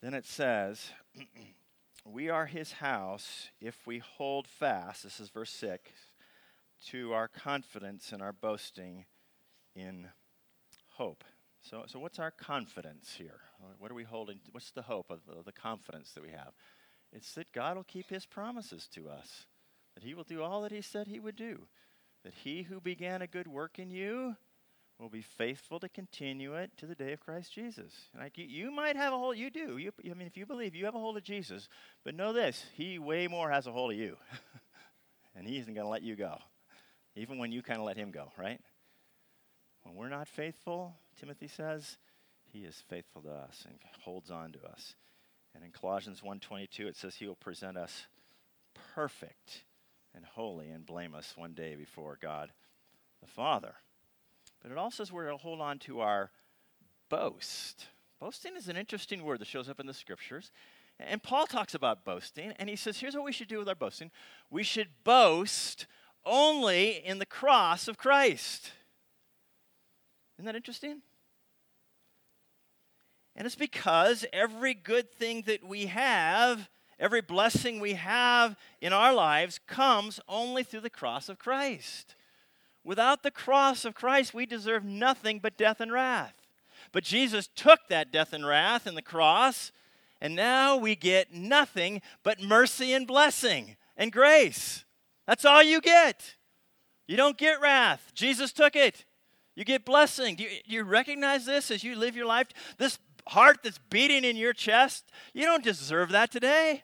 Then 0.01 0.13
it 0.13 0.25
says, 0.25 0.89
We 2.15 2.29
are 2.29 2.45
his 2.45 2.71
house 2.71 3.49
if 3.59 3.85
we 3.85 3.99
hold 3.99 4.47
fast, 4.47 5.03
this 5.03 5.19
is 5.19 5.27
verse 5.27 5.49
6, 5.49 5.91
to 6.91 7.11
our 7.11 7.27
confidence 7.27 8.13
and 8.13 8.21
our 8.21 8.31
boasting 8.31 9.03
in 9.75 10.07
hope. 10.91 11.25
So, 11.59 11.83
so 11.87 11.99
what's 11.99 12.17
our 12.17 12.31
confidence 12.31 13.15
here? 13.17 13.41
What 13.79 13.91
are 13.91 13.95
we 13.95 14.05
holding? 14.05 14.39
What's 14.53 14.71
the 14.71 14.83
hope 14.83 15.11
of 15.11 15.25
the, 15.25 15.43
the 15.43 15.51
confidence 15.51 16.13
that 16.13 16.23
we 16.23 16.29
have? 16.29 16.53
It's 17.11 17.33
that 17.33 17.51
God 17.51 17.75
will 17.75 17.83
keep 17.83 18.09
his 18.09 18.25
promises 18.25 18.87
to 18.93 19.09
us, 19.09 19.45
that 19.93 20.03
he 20.05 20.13
will 20.13 20.23
do 20.23 20.41
all 20.41 20.61
that 20.61 20.71
he 20.71 20.81
said 20.81 21.07
he 21.07 21.19
would 21.19 21.35
do, 21.35 21.67
that 22.23 22.33
he 22.45 22.63
who 22.63 22.79
began 22.79 23.21
a 23.21 23.27
good 23.27 23.49
work 23.49 23.77
in 23.77 23.89
you 23.89 24.37
will 24.99 25.09
be 25.09 25.21
faithful 25.21 25.79
to 25.79 25.89
continue 25.89 26.55
it 26.55 26.71
to 26.77 26.85
the 26.85 26.95
day 26.95 27.11
of 27.11 27.19
Christ 27.19 27.53
Jesus. 27.53 27.91
Like 28.17 28.37
you, 28.37 28.45
you 28.45 28.71
might 28.71 28.95
have 28.95 29.13
a 29.13 29.17
hold, 29.17 29.37
you 29.37 29.49
do. 29.49 29.77
You, 29.77 29.91
I 30.09 30.13
mean, 30.13 30.27
if 30.27 30.37
you 30.37 30.45
believe, 30.45 30.73
you 30.73 30.85
have 30.85 30.95
a 30.95 30.99
hold 30.99 31.17
of 31.17 31.23
Jesus. 31.23 31.67
But 32.03 32.15
know 32.15 32.31
this, 32.31 32.65
He 32.75 32.97
way 32.97 33.27
more 33.27 33.49
has 33.49 33.67
a 33.67 33.71
hold 33.71 33.91
of 33.91 33.97
you. 33.97 34.15
and 35.35 35.47
He 35.47 35.57
isn't 35.57 35.73
going 35.73 35.85
to 35.85 35.91
let 35.91 36.03
you 36.03 36.15
go, 36.15 36.37
even 37.15 37.37
when 37.37 37.51
you 37.51 37.61
kind 37.61 37.79
of 37.79 37.85
let 37.85 37.97
Him 37.97 38.11
go, 38.11 38.31
right? 38.37 38.59
When 39.83 39.95
we're 39.95 40.09
not 40.09 40.27
faithful, 40.27 40.95
Timothy 41.19 41.47
says, 41.47 41.97
He 42.51 42.59
is 42.59 42.81
faithful 42.89 43.21
to 43.23 43.31
us 43.31 43.63
and 43.67 43.77
holds 44.01 44.31
on 44.31 44.53
to 44.53 44.65
us. 44.65 44.95
And 45.53 45.63
in 45.63 45.71
Colossians 45.71 46.21
1.22, 46.21 46.87
it 46.87 46.97
says 46.97 47.15
He 47.15 47.27
will 47.27 47.35
present 47.35 47.77
us 47.77 48.07
perfect 48.95 49.63
and 50.13 50.25
holy 50.25 50.69
and 50.69 50.85
blameless 50.85 51.33
one 51.35 51.53
day 51.53 51.75
before 51.75 52.17
God 52.21 52.51
the 53.21 53.27
Father. 53.27 53.75
But 54.65 54.71
it 54.71 54.77
also 54.79 55.03
says 55.03 55.13
we're 55.13 55.29
to 55.29 55.37
hold 55.37 55.61
on 55.61 55.77
to 55.79 55.99
our 55.99 56.31
boast. 57.07 57.85
Boasting 58.19 58.55
is 58.57 58.67
an 58.67 58.77
interesting 58.77 59.23
word 59.23 59.39
that 59.39 59.47
shows 59.47 59.69
up 59.69 59.79
in 59.79 59.85
the 59.85 59.93
scriptures. 59.93 60.49
And 60.99 61.21
Paul 61.21 61.45
talks 61.45 61.75
about 61.75 62.03
boasting, 62.03 62.51
and 62.57 62.67
he 62.67 62.75
says, 62.75 62.97
here's 62.97 63.13
what 63.13 63.23
we 63.23 63.31
should 63.31 63.47
do 63.47 63.59
with 63.59 63.69
our 63.69 63.75
boasting 63.75 64.09
we 64.49 64.63
should 64.63 64.87
boast 65.03 65.85
only 66.25 66.93
in 67.05 67.19
the 67.19 67.27
cross 67.27 67.87
of 67.87 67.99
Christ. 67.99 68.71
Isn't 70.39 70.47
that 70.47 70.55
interesting? 70.55 71.03
And 73.35 73.45
it's 73.45 73.55
because 73.55 74.25
every 74.33 74.73
good 74.73 75.11
thing 75.11 75.43
that 75.45 75.63
we 75.63 75.85
have, 75.85 76.71
every 76.99 77.21
blessing 77.21 77.79
we 77.79 77.93
have 77.93 78.55
in 78.81 78.93
our 78.93 79.13
lives, 79.13 79.59
comes 79.67 80.19
only 80.27 80.63
through 80.63 80.81
the 80.81 80.89
cross 80.89 81.29
of 81.29 81.37
Christ. 81.37 82.15
Without 82.85 83.23
the 83.23 83.31
cross 83.31 83.83
of 83.83 83.95
Christ, 83.95 84.33
we 84.33 84.45
deserve 84.45 84.85
nothing 84.85 85.39
but 85.39 85.57
death 85.57 85.81
and 85.81 85.91
wrath. 85.91 86.35
But 86.91 87.03
Jesus 87.03 87.49
took 87.55 87.87
that 87.89 88.11
death 88.11 88.31
and 88.31 88.45
wrath 88.45 88.85
in 88.85 88.93
the 88.93 89.01
cross, 89.01 89.71
and 90.21 90.35
now 90.35 90.77
we 90.77 90.95
get 90.95 91.33
nothing 91.33 92.01
but 92.23 92.41
mercy 92.41 92.93
and 92.93 93.07
blessing 93.07 93.75
and 93.97 94.11
grace. 94.11 94.85
That's 95.25 95.45
all 95.45 95.63
you 95.63 95.81
get. 95.81 96.35
You 97.07 97.17
don't 97.17 97.37
get 97.37 97.59
wrath. 97.59 98.11
Jesus 98.13 98.53
took 98.53 98.75
it. 98.75 99.03
You 99.55 99.65
get 99.65 99.83
blessing. 99.83 100.35
Do 100.35 100.43
you, 100.43 100.49
do 100.67 100.75
you 100.75 100.83
recognize 100.83 101.45
this 101.45 101.71
as 101.71 101.83
you 101.83 101.95
live 101.95 102.15
your 102.15 102.27
life? 102.27 102.47
This 102.77 102.99
heart 103.27 103.59
that's 103.63 103.79
beating 103.89 104.23
in 104.23 104.35
your 104.35 104.53
chest, 104.53 105.05
you 105.33 105.45
don't 105.45 105.63
deserve 105.63 106.11
that 106.11 106.31
today. 106.31 106.83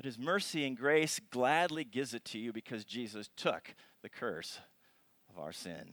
But 0.00 0.06
his 0.06 0.18
mercy 0.18 0.64
and 0.64 0.78
grace 0.78 1.20
gladly 1.30 1.84
gives 1.84 2.14
it 2.14 2.24
to 2.24 2.38
you 2.38 2.54
because 2.54 2.86
Jesus 2.86 3.28
took 3.36 3.74
the 4.00 4.08
curse 4.08 4.58
of 5.28 5.38
our 5.38 5.52
sin. 5.52 5.92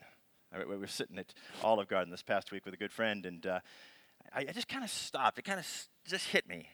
We 0.57 0.77
were 0.77 0.87
sitting 0.87 1.19
at 1.19 1.33
Olive 1.61 1.89
Garden 1.89 2.09
this 2.09 2.23
past 2.23 2.53
week 2.53 2.63
with 2.63 2.73
a 2.73 2.77
good 2.77 2.93
friend, 2.93 3.25
and 3.25 3.45
uh, 3.45 3.59
I, 4.33 4.45
I, 4.47 4.53
just 4.53 4.69
kind 4.69 4.85
of 4.85 4.89
stopped. 4.89 5.39
It 5.39 5.41
kind 5.41 5.59
of 5.59 5.67
just 6.05 6.29
hit 6.29 6.47
me. 6.47 6.69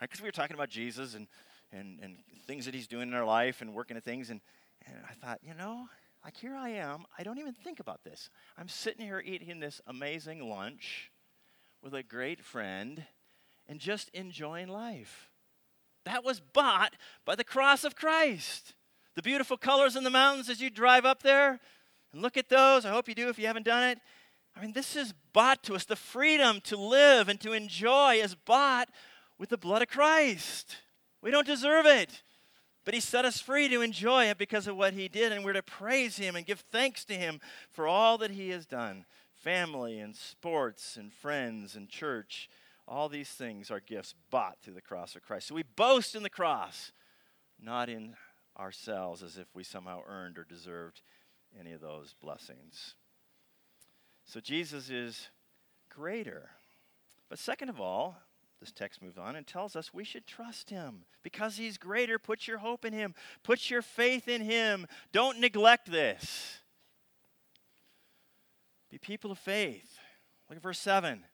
Because 0.00 0.20
right? 0.20 0.24
we 0.24 0.28
were 0.28 0.32
talking 0.32 0.54
about 0.54 0.70
Jesus 0.70 1.14
and, 1.14 1.26
and, 1.72 2.00
and 2.00 2.16
things 2.46 2.64
that 2.64 2.72
he's 2.72 2.88
doing 2.88 3.08
in 3.08 3.14
our 3.14 3.26
life 3.26 3.60
and 3.60 3.74
working 3.74 3.98
at 3.98 4.02
things, 4.02 4.30
and, 4.30 4.40
and 4.86 4.96
I 5.06 5.12
thought, 5.12 5.40
you 5.42 5.52
know, 5.52 5.88
like 6.24 6.38
here 6.38 6.56
I 6.56 6.70
am. 6.70 7.04
I 7.18 7.22
don't 7.22 7.38
even 7.38 7.52
think 7.52 7.80
about 7.80 8.02
this. 8.02 8.30
I'm 8.56 8.68
sitting 8.68 9.04
here 9.04 9.22
eating 9.22 9.60
this 9.60 9.82
amazing 9.86 10.48
lunch 10.48 11.12
with 11.82 11.92
a 11.92 12.02
great 12.02 12.42
friend 12.42 13.04
and 13.68 13.78
just 13.78 14.08
enjoying 14.14 14.68
life. 14.68 15.28
That 16.04 16.24
was 16.24 16.40
bought 16.40 16.94
by 17.24 17.34
the 17.34 17.44
cross 17.44 17.84
of 17.84 17.96
Christ. 17.96 18.74
The 19.14 19.22
beautiful 19.22 19.56
colors 19.56 19.96
in 19.96 20.04
the 20.04 20.10
mountains 20.10 20.48
as 20.48 20.60
you 20.60 20.70
drive 20.70 21.04
up 21.04 21.22
there 21.22 21.60
and 22.12 22.22
look 22.22 22.36
at 22.36 22.48
those. 22.48 22.84
I 22.84 22.90
hope 22.90 23.08
you 23.08 23.14
do 23.14 23.28
if 23.28 23.38
you 23.38 23.46
haven't 23.46 23.66
done 23.66 23.90
it. 23.90 23.98
I 24.56 24.60
mean, 24.60 24.72
this 24.72 24.96
is 24.96 25.14
bought 25.32 25.62
to 25.64 25.74
us. 25.74 25.84
The 25.84 25.96
freedom 25.96 26.60
to 26.64 26.76
live 26.76 27.28
and 27.28 27.40
to 27.40 27.52
enjoy 27.52 28.16
is 28.16 28.34
bought 28.34 28.88
with 29.38 29.48
the 29.48 29.58
blood 29.58 29.82
of 29.82 29.88
Christ. 29.88 30.76
We 31.22 31.30
don't 31.30 31.46
deserve 31.46 31.86
it. 31.86 32.22
But 32.84 32.94
he 32.94 33.00
set 33.00 33.24
us 33.24 33.40
free 33.40 33.68
to 33.68 33.80
enjoy 33.80 34.24
it 34.24 34.38
because 34.38 34.66
of 34.66 34.76
what 34.76 34.94
he 34.94 35.06
did, 35.06 35.30
and 35.30 35.44
we're 35.44 35.52
to 35.52 35.62
praise 35.62 36.16
him 36.16 36.34
and 36.34 36.44
give 36.44 36.60
thanks 36.60 37.04
to 37.04 37.14
him 37.14 37.40
for 37.70 37.86
all 37.86 38.18
that 38.18 38.32
he 38.32 38.50
has 38.50 38.66
done. 38.66 39.04
Family 39.34 40.00
and 40.00 40.16
sports 40.16 40.96
and 40.96 41.12
friends 41.12 41.76
and 41.76 41.88
church, 41.88 42.48
all 42.92 43.08
these 43.08 43.30
things 43.30 43.70
are 43.70 43.80
gifts 43.80 44.14
bought 44.30 44.58
through 44.62 44.74
the 44.74 44.82
cross 44.82 45.16
of 45.16 45.22
Christ. 45.22 45.48
So 45.48 45.54
we 45.54 45.62
boast 45.62 46.14
in 46.14 46.22
the 46.22 46.28
cross, 46.28 46.92
not 47.58 47.88
in 47.88 48.14
ourselves 48.58 49.22
as 49.22 49.38
if 49.38 49.46
we 49.54 49.64
somehow 49.64 50.02
earned 50.06 50.36
or 50.36 50.44
deserved 50.44 51.00
any 51.58 51.72
of 51.72 51.80
those 51.80 52.14
blessings. 52.20 52.94
So 54.26 54.40
Jesus 54.40 54.90
is 54.90 55.30
greater. 55.88 56.50
But 57.30 57.38
second 57.38 57.70
of 57.70 57.80
all, 57.80 58.18
this 58.60 58.72
text 58.72 59.02
moves 59.02 59.16
on 59.16 59.36
and 59.36 59.46
tells 59.46 59.74
us 59.74 59.94
we 59.94 60.04
should 60.04 60.26
trust 60.26 60.68
him 60.68 61.06
because 61.22 61.56
he's 61.56 61.78
greater. 61.78 62.18
Put 62.18 62.46
your 62.46 62.58
hope 62.58 62.84
in 62.84 62.92
him, 62.92 63.14
put 63.42 63.70
your 63.70 63.82
faith 63.82 64.28
in 64.28 64.42
him. 64.42 64.86
Don't 65.12 65.40
neglect 65.40 65.90
this. 65.90 66.58
Be 68.90 68.98
people 68.98 69.32
of 69.32 69.38
faith. 69.38 69.98
Look 70.50 70.58
at 70.58 70.62
verse 70.62 70.78
7. 70.78 71.24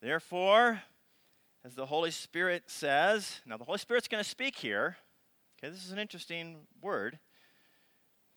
Therefore, 0.00 0.82
as 1.62 1.74
the 1.74 1.86
Holy 1.86 2.10
Spirit 2.10 2.64
says, 2.68 3.40
now 3.44 3.58
the 3.58 3.64
Holy 3.64 3.78
Spirit's 3.78 4.08
going 4.08 4.22
to 4.22 4.28
speak 4.28 4.56
here. 4.56 4.96
Okay, 5.58 5.70
this 5.70 5.84
is 5.84 5.92
an 5.92 5.98
interesting 5.98 6.56
word. 6.80 7.18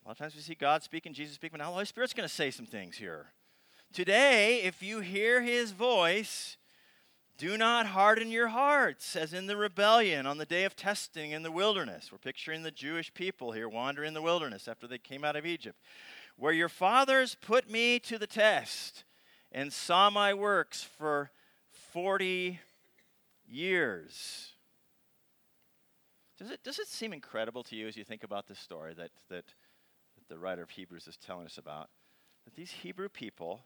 A 0.04 0.10
lot 0.10 0.12
of 0.12 0.18
times 0.18 0.36
we 0.36 0.42
see 0.42 0.56
God 0.56 0.84
speaking, 0.84 1.14
Jesus 1.14 1.36
speaking, 1.36 1.58
but 1.58 1.64
now 1.64 1.70
the 1.70 1.76
Holy 1.76 1.86
Spirit's 1.86 2.14
going 2.14 2.28
to 2.28 2.34
say 2.34 2.52
some 2.52 2.66
things 2.66 2.98
here. 2.98 3.28
Today, 3.94 4.62
if 4.64 4.84
you 4.84 5.00
hear 5.00 5.42
his 5.42 5.72
voice, 5.72 6.58
do 7.38 7.58
not 7.58 7.86
harden 7.86 8.30
your 8.30 8.50
hearts 8.50 9.16
as 9.16 9.34
in 9.34 9.48
the 9.48 9.56
rebellion 9.56 10.26
on 10.26 10.38
the 10.38 10.46
day 10.46 10.66
of 10.66 10.76
testing 10.76 11.32
in 11.32 11.44
the 11.44 11.52
wilderness. 11.52 12.12
We're 12.12 12.18
picturing 12.18 12.64
the 12.64 12.72
Jewish 12.72 13.14
people 13.14 13.54
here 13.54 13.70
wandering 13.70 14.10
in 14.10 14.14
the 14.14 14.22
wilderness 14.22 14.68
after 14.68 14.86
they 14.86 14.98
came 14.98 15.24
out 15.24 15.38
of 15.38 15.46
Egypt. 15.46 15.80
Where 16.36 16.52
your 16.52 16.68
fathers 16.68 17.38
put 17.40 17.70
me 17.70 18.00
to 18.00 18.18
the 18.18 18.28
test 18.28 19.06
and 19.50 19.72
saw 19.72 20.10
my 20.10 20.34
works 20.34 20.84
for 20.84 21.32
40 21.94 22.60
years. 23.48 24.52
Does 26.38 26.52
it, 26.52 26.64
does 26.64 26.80
it 26.80 26.88
seem 26.88 27.14
incredible 27.14 27.64
to 27.64 27.76
you 27.76 27.88
as 27.88 27.96
you 27.96 28.04
think 28.04 28.24
about 28.24 28.48
this 28.48 28.60
story 28.60 28.94
that, 28.96 29.12
that, 29.30 29.46
that 29.46 30.28
the 30.28 30.38
writer 30.38 30.64
of 30.64 30.72
Hebrews 30.72 31.08
is 31.08 31.18
telling 31.18 31.46
us 31.46 31.58
about? 31.58 31.90
That 32.46 32.56
these 32.56 32.72
Hebrew 32.72 33.08
people 33.08 33.62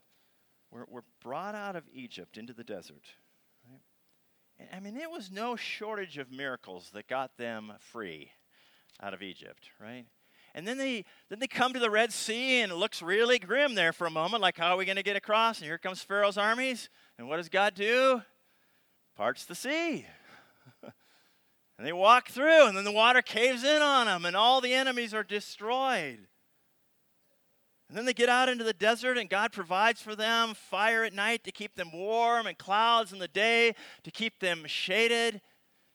were, 0.70 0.86
were 0.88 1.04
brought 1.22 1.54
out 1.54 1.74
of 1.74 1.84
Egypt 1.92 2.38
into 2.38 2.52
the 2.52 2.64
desert 2.64 3.06
I 4.72 4.80
mean, 4.80 4.96
it 4.96 5.10
was 5.10 5.30
no 5.30 5.56
shortage 5.56 6.18
of 6.18 6.32
miracles 6.32 6.90
that 6.92 7.06
got 7.06 7.36
them 7.36 7.72
free 7.78 8.32
out 9.00 9.14
of 9.14 9.22
Egypt, 9.22 9.70
right? 9.80 10.04
And 10.58 10.66
then 10.66 10.76
they 10.76 11.04
then 11.28 11.38
they 11.38 11.46
come 11.46 11.72
to 11.72 11.78
the 11.78 11.88
Red 11.88 12.12
Sea 12.12 12.62
and 12.62 12.72
it 12.72 12.74
looks 12.74 13.00
really 13.00 13.38
grim 13.38 13.76
there 13.76 13.92
for 13.92 14.08
a 14.08 14.10
moment, 14.10 14.42
like 14.42 14.56
how 14.56 14.74
are 14.74 14.76
we 14.76 14.84
going 14.84 14.96
to 14.96 15.04
get 15.04 15.14
across? 15.14 15.58
And 15.58 15.66
here 15.66 15.78
comes 15.78 16.02
Pharaoh's 16.02 16.36
armies. 16.36 16.88
And 17.16 17.28
what 17.28 17.36
does 17.36 17.48
God 17.48 17.74
do? 17.74 18.22
Parts 19.16 19.44
the 19.44 19.54
sea. 19.54 20.04
and 20.82 21.86
they 21.86 21.92
walk 21.92 22.30
through, 22.30 22.66
and 22.66 22.76
then 22.76 22.82
the 22.82 22.90
water 22.90 23.22
caves 23.22 23.62
in 23.62 23.80
on 23.80 24.06
them, 24.06 24.24
and 24.24 24.34
all 24.34 24.60
the 24.60 24.74
enemies 24.74 25.14
are 25.14 25.22
destroyed. 25.22 26.26
And 27.88 27.96
then 27.96 28.04
they 28.04 28.12
get 28.12 28.28
out 28.28 28.48
into 28.48 28.64
the 28.64 28.72
desert, 28.72 29.16
and 29.16 29.30
God 29.30 29.52
provides 29.52 30.02
for 30.02 30.16
them 30.16 30.54
fire 30.54 31.04
at 31.04 31.12
night 31.12 31.44
to 31.44 31.52
keep 31.52 31.76
them 31.76 31.92
warm, 31.92 32.48
and 32.48 32.58
clouds 32.58 33.12
in 33.12 33.20
the 33.20 33.28
day 33.28 33.76
to 34.02 34.10
keep 34.10 34.40
them 34.40 34.64
shaded. 34.66 35.40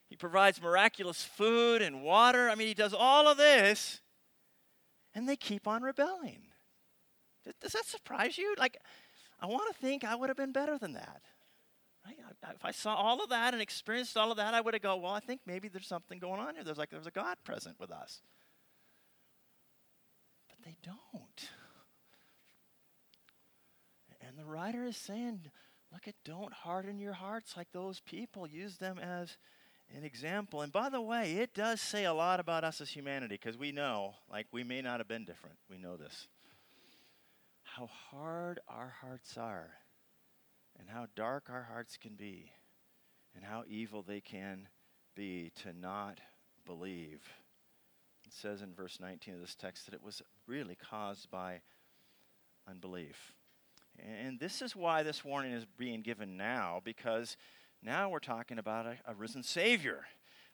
He 0.09 0.15
provides 0.15 0.61
miraculous 0.61 1.21
food 1.21 1.81
and 1.81 2.01
water. 2.01 2.49
I 2.49 2.55
mean, 2.55 2.69
He 2.69 2.73
does 2.73 2.93
all 2.93 3.27
of 3.27 3.35
this, 3.35 3.99
and 5.13 5.27
they 5.27 5.35
keep 5.35 5.67
on 5.67 5.83
rebelling. 5.83 6.43
Does 7.61 7.73
that 7.73 7.85
surprise 7.85 8.37
you? 8.37 8.55
Like, 8.57 8.77
I 9.39 9.47
want 9.47 9.73
to 9.73 9.79
think 9.79 10.03
I 10.03 10.15
would 10.15 10.29
have 10.29 10.37
been 10.37 10.53
better 10.53 10.77
than 10.77 10.93
that. 10.93 11.21
Right? 12.05 12.17
If 12.55 12.65
I 12.65 12.71
saw 12.71 12.95
all 12.95 13.23
of 13.23 13.29
that 13.29 13.53
and 13.53 13.61
experienced 13.61 14.17
all 14.17 14.31
of 14.31 14.37
that, 14.37 14.53
I 14.53 14.61
would 14.61 14.73
have 14.73 14.83
go, 14.83 14.97
well, 14.97 15.13
I 15.13 15.19
think 15.19 15.41
maybe 15.45 15.67
there's 15.67 15.87
something 15.87 16.19
going 16.19 16.39
on 16.39 16.55
here. 16.55 16.63
There's 16.63 16.77
like 16.77 16.89
there's 16.89 17.07
a 17.07 17.11
God 17.11 17.37
present 17.43 17.79
with 17.79 17.91
us. 17.91 18.21
But 20.49 20.57
they 20.65 20.75
don't. 20.83 21.49
And 24.27 24.37
the 24.37 24.45
writer 24.45 24.85
is 24.85 24.97
saying, 24.97 25.41
look 25.91 26.07
at 26.07 26.15
don't 26.25 26.53
harden 26.53 26.99
your 26.99 27.13
hearts 27.13 27.55
like 27.55 27.67
those 27.71 27.99
people. 27.99 28.47
Use 28.47 28.77
them 28.77 28.97
as 28.97 29.37
an 29.95 30.03
example. 30.03 30.61
And 30.61 30.71
by 30.71 30.89
the 30.89 31.01
way, 31.01 31.33
it 31.33 31.53
does 31.53 31.79
say 31.81 32.05
a 32.05 32.13
lot 32.13 32.39
about 32.39 32.63
us 32.63 32.81
as 32.81 32.89
humanity 32.89 33.39
because 33.41 33.57
we 33.57 33.71
know, 33.71 34.15
like, 34.29 34.47
we 34.51 34.63
may 34.63 34.81
not 34.81 34.99
have 34.99 35.07
been 35.07 35.25
different. 35.25 35.57
We 35.69 35.77
know 35.77 35.97
this. 35.97 36.27
How 37.63 37.89
hard 38.11 38.59
our 38.67 38.93
hearts 39.01 39.37
are, 39.37 39.71
and 40.79 40.89
how 40.89 41.07
dark 41.15 41.49
our 41.49 41.63
hearts 41.63 41.97
can 41.97 42.13
be, 42.13 42.51
and 43.35 43.43
how 43.43 43.63
evil 43.67 44.03
they 44.03 44.21
can 44.21 44.67
be 45.15 45.51
to 45.63 45.73
not 45.73 46.19
believe. 46.65 47.21
It 48.25 48.33
says 48.33 48.61
in 48.61 48.73
verse 48.73 48.99
19 48.99 49.35
of 49.35 49.41
this 49.41 49.55
text 49.55 49.85
that 49.85 49.95
it 49.95 50.03
was 50.03 50.21
really 50.47 50.75
caused 50.75 51.29
by 51.29 51.61
unbelief. 52.67 53.33
And 53.99 54.39
this 54.39 54.61
is 54.61 54.75
why 54.75 55.03
this 55.03 55.23
warning 55.23 55.51
is 55.51 55.65
being 55.77 56.01
given 56.01 56.37
now, 56.37 56.81
because 56.83 57.37
now 57.83 58.09
we're 58.09 58.19
talking 58.19 58.57
about 58.57 58.85
a, 58.85 58.97
a 59.05 59.13
risen 59.13 59.43
Savior. 59.43 60.05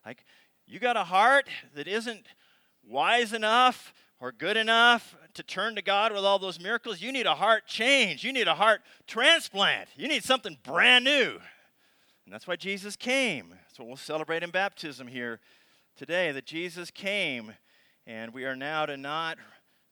Like, 0.06 0.26
you 0.66 0.80
got 0.80 0.98
a 0.98 1.04
heart 1.04 1.48
that 1.76 1.88
isn't 1.88 2.26
wise 2.84 3.34
enough 3.34 3.94
or 4.20 4.32
good 4.32 4.58
enough 4.58 5.16
to 5.34 5.44
turn 5.44 5.76
to 5.76 5.82
God 5.82 6.12
with 6.12 6.26
all 6.26 6.40
those 6.40 6.60
miracles. 6.60 7.02
You 7.02 7.12
need 7.12 7.26
a 7.26 7.36
heart 7.36 7.66
change. 7.68 8.24
You 8.24 8.34
need 8.34 8.48
a 8.48 8.56
heart 8.56 8.82
transplant. 9.08 9.90
You 9.96 10.08
need 10.08 10.24
something 10.24 10.58
brand 10.64 11.06
new. 11.06 11.40
And 12.26 12.34
that's 12.34 12.48
why 12.48 12.56
Jesus 12.56 12.96
came. 12.96 13.50
That's 13.50 13.80
what 13.80 13.88
we'll 13.88 13.98
celebrate 13.98 14.44
in 14.44 14.50
baptism 14.50 15.08
here 15.08 15.40
today 15.96 16.32
that 16.32 16.46
Jesus 16.46 16.92
came, 16.92 17.54
and 18.08 18.34
we 18.34 18.46
are 18.46 18.56
now 18.56 18.86
to 18.86 18.96
not 18.96 19.38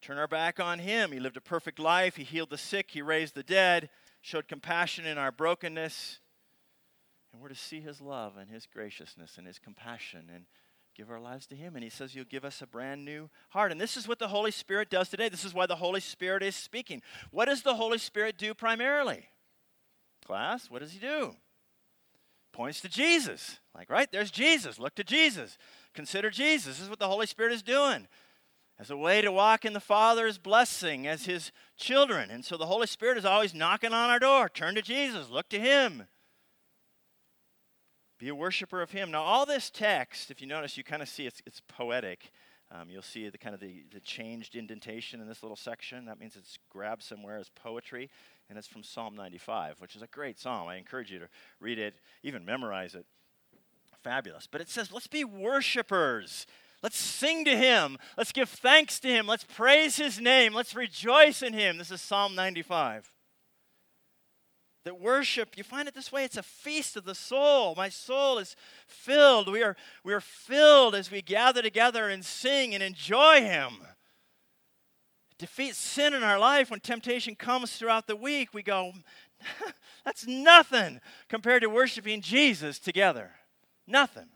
turn 0.01 0.17
our 0.17 0.27
back 0.27 0.59
on 0.59 0.79
him. 0.79 1.11
He 1.11 1.19
lived 1.19 1.37
a 1.37 1.41
perfect 1.41 1.79
life. 1.79 2.15
He 2.15 2.23
healed 2.23 2.49
the 2.49 2.57
sick. 2.57 2.91
He 2.91 3.01
raised 3.01 3.35
the 3.35 3.43
dead, 3.43 3.89
showed 4.21 4.47
compassion 4.47 5.05
in 5.05 5.17
our 5.17 5.31
brokenness. 5.31 6.19
And 7.31 7.41
we're 7.41 7.49
to 7.49 7.55
see 7.55 7.81
his 7.81 8.01
love 8.01 8.37
and 8.37 8.49
his 8.49 8.65
graciousness 8.65 9.37
and 9.37 9.45
his 9.45 9.59
compassion 9.59 10.29
and 10.33 10.45
give 10.95 11.11
our 11.11 11.19
lives 11.19 11.45
to 11.47 11.55
him. 11.55 11.75
And 11.75 11.83
he 11.83 11.89
says, 11.89 12.15
You'll 12.15 12.25
give 12.25 12.45
us 12.45 12.61
a 12.61 12.67
brand 12.67 13.05
new 13.05 13.29
heart. 13.49 13.71
And 13.71 13.79
this 13.79 13.97
is 13.97 14.07
what 14.07 14.19
the 14.19 14.29
Holy 14.29 14.51
Spirit 14.51 14.89
does 14.89 15.09
today. 15.09 15.29
This 15.29 15.45
is 15.45 15.53
why 15.53 15.65
the 15.65 15.75
Holy 15.75 15.99
Spirit 15.99 16.41
is 16.41 16.55
speaking. 16.55 17.01
What 17.31 17.45
does 17.45 17.61
the 17.61 17.75
Holy 17.75 17.97
Spirit 17.97 18.37
do 18.37 18.53
primarily? 18.53 19.29
class, 20.27 20.69
what 20.69 20.81
does 20.81 20.91
he 20.91 20.99
do? 20.99 21.33
Points 22.51 22.81
to 22.81 22.89
Jesus. 22.89 23.59
Like, 23.73 23.89
right? 23.89 24.11
There's 24.11 24.31
Jesus. 24.31 24.77
Look 24.77 24.95
to 24.95 25.03
Jesus. 25.03 25.57
Consider 25.93 26.29
Jesus. 26.29 26.75
This 26.75 26.81
is 26.81 26.89
what 26.89 26.99
the 26.99 27.07
Holy 27.07 27.25
Spirit 27.25 27.53
is 27.53 27.63
doing 27.63 28.07
as 28.77 28.91
a 28.91 28.97
way 28.97 29.21
to 29.21 29.31
walk 29.31 29.65
in 29.65 29.73
the 29.73 29.79
Father's 29.79 30.37
blessing 30.37 31.07
as 31.07 31.25
his 31.25 31.51
children. 31.77 32.29
And 32.29 32.43
so 32.43 32.57
the 32.57 32.65
Holy 32.65 32.87
Spirit 32.87 33.17
is 33.17 33.25
always 33.25 33.53
knocking 33.53 33.93
on 33.93 34.09
our 34.09 34.19
door. 34.19 34.49
Turn 34.49 34.75
to 34.75 34.81
Jesus, 34.81 35.29
look 35.29 35.49
to 35.49 35.59
him. 35.59 36.03
Be 38.17 38.29
a 38.29 38.35
worshiper 38.35 38.81
of 38.81 38.91
him. 38.91 39.11
Now, 39.11 39.21
all 39.21 39.45
this 39.45 39.69
text, 39.69 40.31
if 40.31 40.41
you 40.41 40.47
notice, 40.47 40.75
you 40.75 40.83
kind 40.83 41.01
of 41.01 41.09
see 41.09 41.27
it's, 41.27 41.41
it's 41.45 41.61
poetic. 41.67 42.31
Um, 42.71 42.89
you'll 42.89 43.01
see 43.01 43.29
the 43.29 43.37
kind 43.37 43.53
of 43.53 43.61
the, 43.61 43.83
the 43.93 43.99
changed 43.99 44.55
indentation 44.55 45.21
in 45.21 45.27
this 45.27 45.43
little 45.43 45.55
section. 45.55 46.05
That 46.05 46.19
means 46.19 46.35
it's 46.35 46.57
grabbed 46.69 47.03
somewhere 47.03 47.37
as 47.37 47.49
poetry, 47.49 48.09
and 48.49 48.57
it's 48.57 48.67
from 48.67 48.83
Psalm 48.83 49.15
95, 49.15 49.79
which 49.79 49.95
is 49.95 50.01
a 50.01 50.07
great 50.07 50.39
psalm. 50.39 50.67
I 50.67 50.75
encourage 50.75 51.11
you 51.11 51.19
to 51.19 51.29
read 51.59 51.79
it, 51.79 51.95
even 52.23 52.43
memorize 52.43 52.95
it. 52.95 53.05
Fabulous. 54.03 54.47
But 54.47 54.61
it 54.61 54.69
says, 54.69 54.91
let's 54.91 55.07
be 55.07 55.23
worshipers. 55.23 56.45
Let's 56.83 56.97
sing 56.97 57.45
to 57.45 57.55
him. 57.55 57.97
Let's 58.17 58.31
give 58.31 58.49
thanks 58.49 58.99
to 58.99 59.07
him. 59.07 59.27
Let's 59.27 59.43
praise 59.43 59.97
his 59.97 60.19
name. 60.19 60.53
Let's 60.53 60.75
rejoice 60.75 61.41
in 61.41 61.53
him. 61.53 61.77
This 61.77 61.91
is 61.91 62.01
Psalm 62.01 62.35
95. 62.35 63.11
That 64.87 65.01
worship, 65.01 65.57
you 65.57 65.65
find 65.65 65.89
it 65.89 65.93
this 65.93 66.13
way, 66.13 66.23
it's 66.23 66.37
a 66.37 66.43
feast 66.43 66.95
of 66.95 67.03
the 67.03 67.13
soul. 67.13 67.75
My 67.75 67.89
soul 67.89 68.37
is 68.37 68.55
filled. 68.87 69.51
We 69.51 69.61
are, 69.61 69.75
we 70.01 70.13
are 70.13 70.21
filled 70.21 70.95
as 70.95 71.11
we 71.11 71.21
gather 71.21 71.61
together 71.61 72.07
and 72.07 72.23
sing 72.23 72.73
and 72.73 72.81
enjoy 72.81 73.41
him. 73.41 73.79
Defeat 75.37 75.75
sin 75.75 76.13
in 76.13 76.23
our 76.23 76.39
life 76.39 76.71
when 76.71 76.79
temptation 76.79 77.35
comes 77.35 77.73
throughout 77.73 78.07
the 78.07 78.15
week. 78.15 78.53
We 78.53 78.63
go, 78.63 78.93
that's 80.05 80.25
nothing 80.25 81.01
compared 81.27 81.63
to 81.63 81.69
worshiping 81.69 82.21
Jesus 82.21 82.79
together. 82.79 83.31
Nothing. 83.87 84.29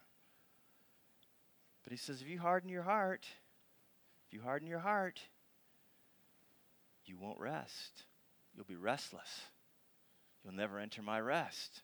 But 1.86 1.94
he 1.94 1.98
says, 1.98 2.22
if 2.22 2.28
you 2.28 2.42
harden 2.42 2.70
your 2.70 2.84
heart, 2.84 3.26
if 4.28 4.34
you 4.34 4.42
harden 4.42 4.68
your 4.68 4.80
heart, 4.80 5.22
you 7.06 7.16
won't 7.18 7.40
rest. 7.40 8.04
You'll 8.54 8.66
be 8.66 8.76
restless. 8.76 9.44
You'll 10.44 10.54
never 10.54 10.80
enter 10.80 11.02
my 11.02 11.20
rest. 11.20 11.82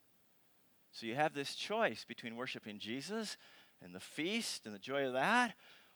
So 0.91 1.05
you 1.05 1.15
have 1.15 1.33
this 1.33 1.55
choice 1.55 2.05
between 2.05 2.35
worshiping 2.35 2.79
Jesus 2.79 3.37
and 3.83 3.93
the 3.93 3.99
feast 3.99 4.65
and 4.65 4.73
the 4.73 4.79
joy 4.79 5.05
of 5.05 5.13
that, 5.13 5.53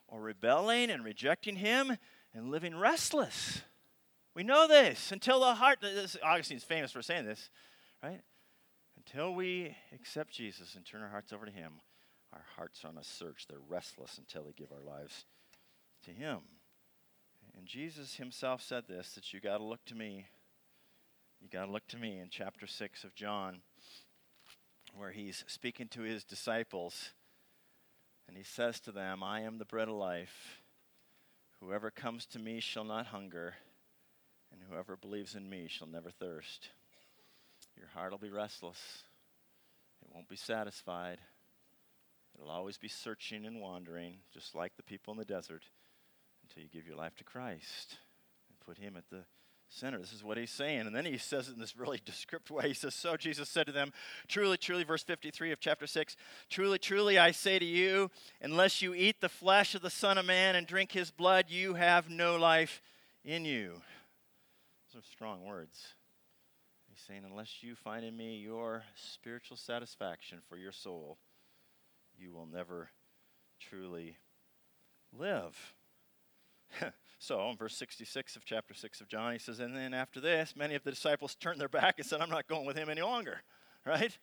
or 0.07 0.21
rebelling 0.21 0.91
and 0.91 1.03
rejecting 1.03 1.55
him 1.55 1.97
and 2.33 2.51
living 2.51 2.75
restless. 2.75 3.61
We 4.35 4.43
know 4.43 4.67
this 4.67 5.11
until 5.11 5.39
the 5.39 5.55
heart. 5.55 5.79
This, 5.81 6.17
Augustine's 6.23 6.63
famous 6.63 6.91
for 6.91 7.01
saying 7.01 7.25
this, 7.25 7.49
right? 8.03 8.21
Until 8.97 9.33
we 9.33 9.75
accept 9.93 10.31
Jesus 10.31 10.75
and 10.75 10.85
turn 10.85 11.01
our 11.01 11.09
hearts 11.09 11.33
over 11.33 11.45
to 11.45 11.51
him, 11.51 11.81
our 12.33 12.45
hearts 12.55 12.83
are 12.83 12.87
on 12.87 12.97
a 12.97 13.03
search. 13.03 13.45
They're 13.47 13.59
restless 13.67 14.17
until 14.17 14.43
we 14.43 14.53
give 14.53 14.71
our 14.71 14.83
lives 14.83 15.25
to 16.05 16.11
Him. 16.11 16.39
And 17.57 17.65
Jesus 17.65 18.15
Himself 18.15 18.61
said 18.61 18.85
this 18.87 19.13
that 19.13 19.33
you 19.33 19.39
got 19.39 19.57
to 19.57 19.63
look 19.63 19.83
to 19.85 19.95
me. 19.95 20.27
You 21.41 21.49
got 21.49 21.65
to 21.65 21.71
look 21.71 21.87
to 21.87 21.97
me 21.97 22.19
in 22.19 22.27
chapter 22.29 22.67
6 22.67 23.03
of 23.03 23.15
John, 23.15 23.61
where 24.95 25.09
He's 25.11 25.43
speaking 25.47 25.87
to 25.89 26.01
His 26.01 26.23
disciples. 26.23 27.13
And 28.27 28.37
He 28.37 28.43
says 28.43 28.79
to 28.81 28.91
them, 28.91 29.23
I 29.23 29.41
am 29.41 29.57
the 29.57 29.65
bread 29.65 29.87
of 29.87 29.95
life. 29.95 30.61
Whoever 31.59 31.89
comes 31.89 32.27
to 32.27 32.39
me 32.39 32.59
shall 32.59 32.83
not 32.83 33.07
hunger, 33.07 33.55
and 34.51 34.61
whoever 34.69 34.95
believes 34.95 35.33
in 35.33 35.49
me 35.49 35.67
shall 35.67 35.87
never 35.87 36.11
thirst. 36.11 36.69
Your 37.75 37.87
heart 37.87 38.11
will 38.11 38.19
be 38.19 38.29
restless, 38.29 39.03
it 40.01 40.13
won't 40.13 40.29
be 40.29 40.35
satisfied. 40.35 41.19
It'll 42.35 42.51
always 42.51 42.77
be 42.77 42.87
searching 42.87 43.45
and 43.45 43.59
wandering, 43.59 44.19
just 44.33 44.55
like 44.55 44.75
the 44.77 44.83
people 44.83 45.11
in 45.11 45.17
the 45.17 45.25
desert, 45.25 45.63
until 46.43 46.63
you 46.63 46.69
give 46.69 46.87
your 46.87 46.95
life 46.95 47.15
to 47.17 47.23
Christ 47.23 47.97
and 48.47 48.59
put 48.59 48.77
Him 48.77 48.95
at 48.95 49.09
the 49.09 49.25
center. 49.71 49.97
This 49.97 50.13
is 50.13 50.23
what 50.23 50.37
he's 50.37 50.51
saying. 50.51 50.81
And 50.81 50.95
then 50.95 51.05
he 51.05 51.17
says 51.17 51.47
it 51.47 51.53
in 51.53 51.59
this 51.59 51.77
really 51.77 52.01
descriptive 52.05 52.55
way. 52.55 52.67
He 52.69 52.73
says, 52.73 52.93
So 52.93 53.17
Jesus 53.17 53.49
said 53.49 53.65
to 53.67 53.71
them, 53.71 53.93
Truly, 54.27 54.57
truly, 54.57 54.83
verse 54.83 55.03
53 55.03 55.51
of 55.51 55.59
chapter 55.59 55.87
6, 55.87 56.15
Truly, 56.49 56.77
truly, 56.77 57.17
I 57.17 57.31
say 57.31 57.57
to 57.57 57.65
you, 57.65 58.11
unless 58.41 58.81
you 58.81 58.93
eat 58.93 59.21
the 59.21 59.29
flesh 59.29 59.73
of 59.75 59.81
the 59.81 59.89
Son 59.89 60.17
of 60.17 60.25
Man 60.25 60.55
and 60.55 60.67
drink 60.67 60.91
his 60.91 61.11
blood, 61.11 61.45
you 61.49 61.75
have 61.75 62.09
no 62.09 62.37
life 62.37 62.81
in 63.23 63.45
you. 63.45 63.81
Those 64.93 65.03
are 65.03 65.05
strong 65.11 65.45
words. 65.45 65.95
He's 66.89 67.03
saying, 67.07 67.23
Unless 67.25 67.61
you 67.63 67.75
find 67.75 68.05
in 68.05 68.15
me 68.15 68.37
your 68.37 68.83
spiritual 68.95 69.57
satisfaction 69.57 70.39
for 70.49 70.57
your 70.57 70.73
soul, 70.73 71.17
you 72.17 72.33
will 72.33 72.47
never 72.47 72.89
truly 73.59 74.17
live. 75.17 75.73
So, 77.23 77.51
in 77.51 77.55
verse 77.55 77.77
66 77.77 78.35
of 78.35 78.45
chapter 78.45 78.73
6 78.73 78.99
of 78.99 79.07
John, 79.07 79.31
he 79.31 79.37
says, 79.37 79.59
And 79.59 79.75
then 79.75 79.93
after 79.93 80.19
this, 80.19 80.55
many 80.55 80.73
of 80.73 80.83
the 80.83 80.89
disciples 80.89 81.35
turned 81.35 81.61
their 81.61 81.69
back 81.69 81.99
and 81.99 82.07
said, 82.07 82.19
I'm 82.19 82.31
not 82.31 82.47
going 82.47 82.65
with 82.65 82.75
him 82.75 82.89
any 82.89 83.03
longer. 83.03 83.43
Right? 83.85 84.15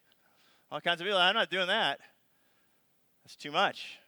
All 0.71 0.81
kinds 0.81 1.01
of 1.01 1.05
people, 1.05 1.19
I'm 1.19 1.35
not 1.35 1.51
doing 1.51 1.67
that. 1.67 1.99
That's 3.25 3.35
too 3.35 3.51
much. 3.51 3.99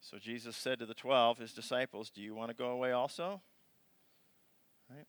So 0.00 0.18
Jesus 0.18 0.56
said 0.56 0.78
to 0.78 0.86
the 0.86 0.94
twelve, 0.94 1.38
his 1.38 1.52
disciples, 1.52 2.10
Do 2.10 2.22
you 2.22 2.34
want 2.34 2.50
to 2.50 2.56
go 2.56 2.70
away 2.70 2.92
also? 2.92 3.42
Right? 4.90 5.06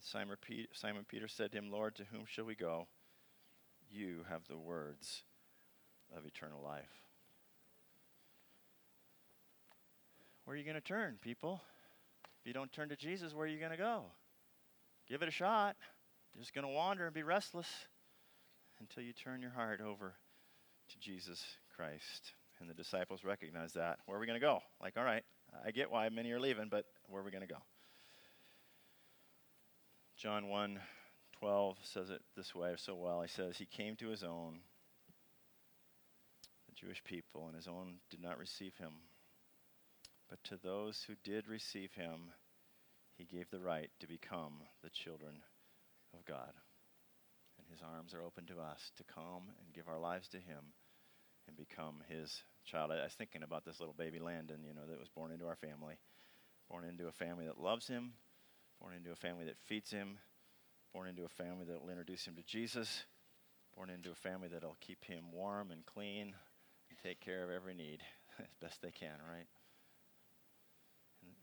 Simon 0.00 0.36
Peter, 0.40 0.68
Simon 0.72 1.04
Peter 1.08 1.28
said 1.28 1.52
to 1.52 1.58
him, 1.58 1.70
Lord, 1.70 1.94
to 1.96 2.04
whom 2.10 2.24
shall 2.24 2.44
we 2.44 2.56
go? 2.56 2.86
You 3.88 4.24
have 4.28 4.48
the 4.48 4.58
words 4.58 5.22
of 6.16 6.24
eternal 6.24 6.60
life. 6.60 7.11
Where 10.44 10.54
are 10.54 10.58
you 10.58 10.64
going 10.64 10.74
to 10.74 10.80
turn, 10.80 11.18
people? 11.20 11.60
If 12.40 12.46
you 12.46 12.52
don't 12.52 12.72
turn 12.72 12.88
to 12.88 12.96
Jesus, 12.96 13.32
where 13.32 13.44
are 13.44 13.48
you 13.48 13.58
going 13.58 13.70
to 13.70 13.76
go? 13.76 14.04
Give 15.08 15.22
it 15.22 15.28
a 15.28 15.32
shot. 15.32 15.76
You're 16.34 16.42
just 16.42 16.54
going 16.54 16.66
to 16.66 16.72
wander 16.72 17.06
and 17.06 17.14
be 17.14 17.22
restless 17.22 17.68
until 18.80 19.02
you 19.02 19.12
turn 19.12 19.40
your 19.40 19.50
heart 19.50 19.80
over 19.80 20.14
to 20.90 20.98
Jesus 20.98 21.44
Christ. 21.76 22.32
And 22.60 22.68
the 22.68 22.74
disciples 22.74 23.24
recognize 23.24 23.72
that. 23.74 23.98
Where 24.06 24.16
are 24.16 24.20
we 24.20 24.26
going 24.26 24.40
to 24.40 24.44
go? 24.44 24.60
Like, 24.80 24.96
all 24.96 25.04
right, 25.04 25.24
I 25.64 25.70
get 25.70 25.90
why 25.90 26.08
many 26.08 26.32
are 26.32 26.40
leaving, 26.40 26.68
but 26.68 26.86
where 27.08 27.20
are 27.20 27.24
we 27.24 27.30
going 27.30 27.46
to 27.46 27.52
go? 27.52 27.60
John 30.16 30.48
1 30.48 30.78
12 31.40 31.76
says 31.82 32.10
it 32.10 32.22
this 32.36 32.54
way 32.54 32.74
so 32.76 32.94
well. 32.94 33.20
He 33.20 33.28
says, 33.28 33.56
He 33.56 33.66
came 33.66 33.96
to 33.96 34.08
his 34.08 34.22
own, 34.22 34.60
the 36.68 36.74
Jewish 36.74 37.02
people, 37.02 37.46
and 37.48 37.56
his 37.56 37.66
own 37.66 37.94
did 38.10 38.20
not 38.22 38.38
receive 38.38 38.76
him. 38.76 38.92
But 40.32 40.44
to 40.44 40.56
those 40.56 41.04
who 41.06 41.12
did 41.22 41.46
receive 41.46 41.92
him, 41.92 42.32
he 43.18 43.26
gave 43.26 43.50
the 43.50 43.60
right 43.60 43.90
to 44.00 44.06
become 44.06 44.62
the 44.82 44.88
children 44.88 45.34
of 46.14 46.24
God. 46.24 46.54
And 47.58 47.66
his 47.70 47.82
arms 47.82 48.14
are 48.14 48.22
open 48.22 48.46
to 48.46 48.58
us 48.58 48.92
to 48.96 49.04
come 49.04 49.52
and 49.60 49.74
give 49.74 49.88
our 49.88 49.98
lives 49.98 50.28
to 50.28 50.38
him 50.38 50.72
and 51.46 51.54
become 51.54 51.96
his 52.08 52.44
child. 52.64 52.92
I 52.92 53.04
was 53.04 53.12
thinking 53.12 53.42
about 53.42 53.66
this 53.66 53.78
little 53.78 53.94
baby 53.94 54.20
Landon, 54.20 54.64
you 54.66 54.72
know, 54.72 54.86
that 54.88 54.98
was 54.98 55.10
born 55.10 55.32
into 55.32 55.46
our 55.46 55.56
family, 55.56 55.98
born 56.70 56.86
into 56.86 57.08
a 57.08 57.12
family 57.12 57.44
that 57.44 57.60
loves 57.60 57.86
him, 57.86 58.14
born 58.80 58.94
into 58.94 59.12
a 59.12 59.16
family 59.16 59.44
that 59.44 59.60
feeds 59.68 59.90
him, 59.90 60.16
born 60.94 61.08
into 61.08 61.26
a 61.26 61.28
family 61.28 61.66
that 61.66 61.82
will 61.82 61.90
introduce 61.90 62.24
him 62.24 62.36
to 62.36 62.42
Jesus, 62.42 63.04
born 63.76 63.90
into 63.90 64.10
a 64.10 64.14
family 64.14 64.48
that 64.48 64.64
will 64.64 64.78
keep 64.80 65.04
him 65.04 65.24
warm 65.30 65.70
and 65.70 65.84
clean 65.84 66.32
and 66.88 66.98
take 67.02 67.20
care 67.20 67.44
of 67.44 67.50
every 67.50 67.74
need 67.74 68.00
as 68.38 68.54
best 68.62 68.80
they 68.80 68.92
can, 68.92 69.18
right? 69.30 69.44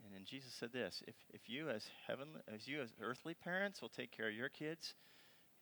And, 0.10 0.17
and, 0.17 0.26
Jesus 0.26 0.54
said 0.54 0.74
this: 0.74 1.04
if 1.08 1.15
if 1.34 1.50
you 1.50 1.69
as 1.69 1.89
heavenly 2.08 2.41
as 2.54 2.67
you 2.67 2.82
as 2.82 2.89
earthly 3.02 3.34
parents 3.34 3.82
will 3.82 3.89
take 3.89 4.12
care 4.12 4.28
of 4.28 4.34
your 4.34 4.50
kids, 4.50 4.95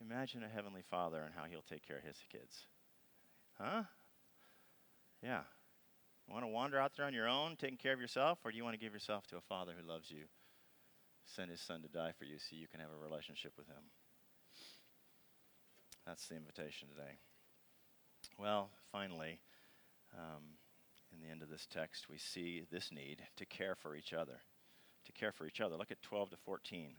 imagine 0.01 0.43
a 0.43 0.49
heavenly 0.49 0.83
Father 0.89 1.21
and 1.21 1.33
how 1.36 1.43
He'll 1.49 1.62
take 1.62 1.86
care 1.86 1.97
of 1.97 2.03
His 2.03 2.17
kids. 2.31 2.65
Huh? 3.60 3.83
Yeah. 5.21 5.41
You 6.27 6.33
want 6.33 6.45
to 6.45 6.49
wander 6.49 6.79
out 6.79 6.91
there 6.97 7.05
on 7.05 7.13
your 7.13 7.27
own, 7.27 7.55
taking 7.55 7.77
care 7.77 7.93
of 7.93 8.01
yourself, 8.01 8.39
or 8.43 8.51
do 8.51 8.57
you 8.57 8.63
want 8.63 8.73
to 8.73 8.79
give 8.79 8.93
yourself 8.93 9.25
to 9.27 9.38
a 9.38 9.41
Father 9.41 9.71
who 9.79 9.88
loves 9.88 10.12
you, 10.12 10.23
send 11.25 11.49
His 11.49 11.62
Son 11.62 11.81
to 11.81 11.88
die 11.88 12.12
for 12.17 12.25
you, 12.25 12.38
so 12.38 12.55
you 12.55 12.67
can 12.67 12.81
have 12.81 12.89
a 12.89 13.03
relationship 13.03 13.53
with 13.57 13.67
Him? 13.67 13.83
That's 16.05 16.27
the 16.27 16.36
invitation 16.36 16.89
today. 16.89 17.17
Well, 18.38 18.69
finally 18.91 19.39
um, 20.13 20.57
in 21.11 21.19
the 21.21 21.31
end 21.31 21.41
of 21.41 21.49
this 21.49 21.67
text, 21.71 22.09
we 22.09 22.17
see 22.17 22.63
this 22.71 22.91
need 22.91 23.21
to 23.37 23.45
care 23.45 23.75
for 23.75 23.95
each 23.95 24.13
other. 24.13 24.41
To 25.05 25.11
care 25.13 25.31
for 25.31 25.45
each 25.45 25.61
other. 25.61 25.77
Look 25.77 25.91
at 25.91 26.01
12 26.01 26.31
to 26.31 26.37
14 26.37 26.95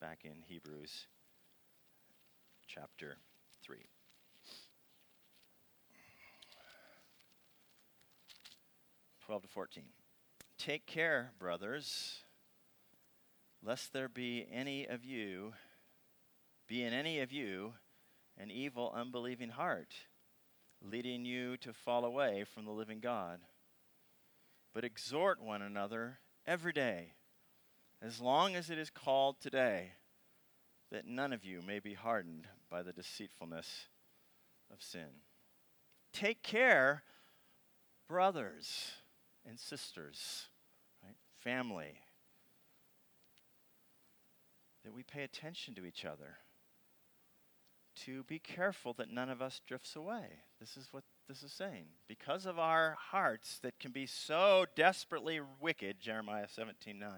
back 0.00 0.20
in 0.24 0.42
Hebrews 0.42 1.06
chapter 2.66 3.18
3. 3.62 3.76
Twelve 9.24 9.40
to 9.40 9.48
fourteen. 9.48 9.84
Take 10.58 10.84
care, 10.84 11.30
brothers, 11.38 12.18
lest 13.62 13.94
there 13.94 14.06
be 14.06 14.46
any 14.52 14.84
of 14.86 15.02
you 15.02 15.54
be 16.68 16.82
in 16.82 16.92
any 16.92 17.20
of 17.20 17.32
you 17.32 17.72
an 18.36 18.50
evil, 18.50 18.92
unbelieving 18.94 19.48
heart, 19.48 19.94
leading 20.84 21.24
you 21.24 21.56
to 21.58 21.72
fall 21.72 22.04
away 22.04 22.44
from 22.44 22.64
the 22.64 22.70
living 22.70 23.00
God. 23.00 23.40
But 24.74 24.84
exhort 24.84 25.40
one 25.40 25.62
another 25.62 26.18
every 26.46 26.72
day, 26.72 27.12
as 28.02 28.20
long 28.20 28.54
as 28.54 28.70
it 28.70 28.78
is 28.78 28.90
called 28.90 29.40
today, 29.40 29.92
that 30.90 31.06
none 31.06 31.32
of 31.32 31.44
you 31.44 31.62
may 31.62 31.78
be 31.78 31.94
hardened 31.94 32.46
by 32.70 32.82
the 32.82 32.92
deceitfulness 32.92 33.88
of 34.72 34.82
sin. 34.82 35.22
Take 36.12 36.42
care, 36.42 37.02
brothers 38.08 38.92
and 39.48 39.58
sisters, 39.58 40.48
right? 41.02 41.16
family, 41.38 42.00
that 44.84 44.92
we 44.92 45.02
pay 45.02 45.22
attention 45.22 45.74
to 45.74 45.86
each 45.86 46.04
other 46.04 46.36
to 48.04 48.22
be 48.24 48.38
careful 48.38 48.92
that 48.94 49.10
none 49.10 49.30
of 49.30 49.40
us 49.40 49.60
drifts 49.66 49.96
away. 49.96 50.24
This 50.60 50.76
is 50.76 50.88
what 50.90 51.04
this 51.28 51.42
is 51.42 51.52
saying. 51.52 51.86
Because 52.08 52.46
of 52.46 52.58
our 52.58 52.96
hearts 53.10 53.58
that 53.60 53.78
can 53.78 53.92
be 53.92 54.06
so 54.06 54.66
desperately 54.76 55.40
wicked, 55.60 56.00
Jeremiah 56.00 56.48
17 56.48 56.98
9, 56.98 57.10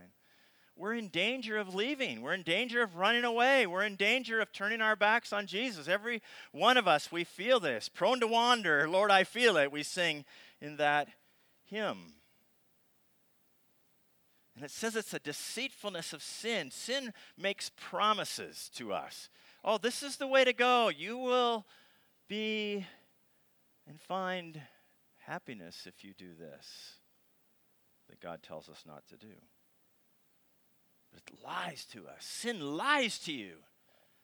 we're 0.76 0.94
in 0.94 1.08
danger 1.08 1.56
of 1.56 1.74
leaving. 1.74 2.20
We're 2.20 2.34
in 2.34 2.42
danger 2.42 2.82
of 2.82 2.96
running 2.96 3.24
away. 3.24 3.66
We're 3.66 3.84
in 3.84 3.96
danger 3.96 4.40
of 4.40 4.52
turning 4.52 4.82
our 4.82 4.94
backs 4.94 5.32
on 5.32 5.46
Jesus. 5.46 5.88
Every 5.88 6.20
one 6.52 6.76
of 6.76 6.86
us, 6.86 7.10
we 7.10 7.24
feel 7.24 7.58
this. 7.60 7.88
Prone 7.88 8.20
to 8.20 8.26
wander, 8.26 8.88
Lord, 8.88 9.10
I 9.10 9.24
feel 9.24 9.56
it. 9.56 9.72
We 9.72 9.82
sing 9.82 10.26
in 10.60 10.76
that 10.76 11.08
hymn. 11.64 12.14
And 14.54 14.64
it 14.64 14.70
says 14.70 14.96
it's 14.96 15.14
a 15.14 15.18
deceitfulness 15.18 16.12
of 16.12 16.22
sin. 16.22 16.70
Sin 16.70 17.12
makes 17.38 17.70
promises 17.76 18.70
to 18.74 18.92
us 18.92 19.28
oh, 19.66 19.78
this 19.78 20.02
is 20.02 20.16
the 20.16 20.28
way 20.28 20.44
to 20.44 20.52
go. 20.52 20.88
You 20.88 21.18
will 21.18 21.66
be 22.28 22.86
and 23.88 24.00
find 24.00 24.60
happiness 25.26 25.86
if 25.86 26.04
you 26.04 26.14
do 26.16 26.30
this 26.38 26.94
that 28.08 28.20
God 28.20 28.42
tells 28.42 28.68
us 28.68 28.84
not 28.86 29.06
to 29.08 29.16
do. 29.16 29.34
But 31.12 31.22
it 31.26 31.44
lies 31.44 31.84
to 31.86 32.06
us. 32.06 32.24
Sin 32.24 32.76
lies 32.76 33.18
to 33.20 33.32
you. 33.32 33.54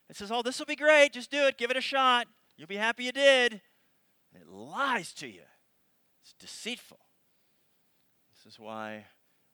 It 0.08 0.16
says, 0.16 0.30
oh, 0.30 0.42
this 0.42 0.58
will 0.58 0.66
be 0.66 0.76
great. 0.76 1.12
Just 1.12 1.30
do 1.30 1.46
it. 1.46 1.58
Give 1.58 1.70
it 1.70 1.76
a 1.76 1.82
shot. 1.82 2.28
You'll 2.56 2.68
be 2.68 2.76
happy 2.76 3.04
you 3.04 3.12
did. 3.12 3.60
And 4.32 4.42
it 4.42 4.48
lies 4.48 5.12
to 5.14 5.26
you. 5.26 5.42
It's 6.22 6.34
deceitful. 6.38 6.98
This 8.34 8.52
is 8.52 8.60
why 8.60 9.06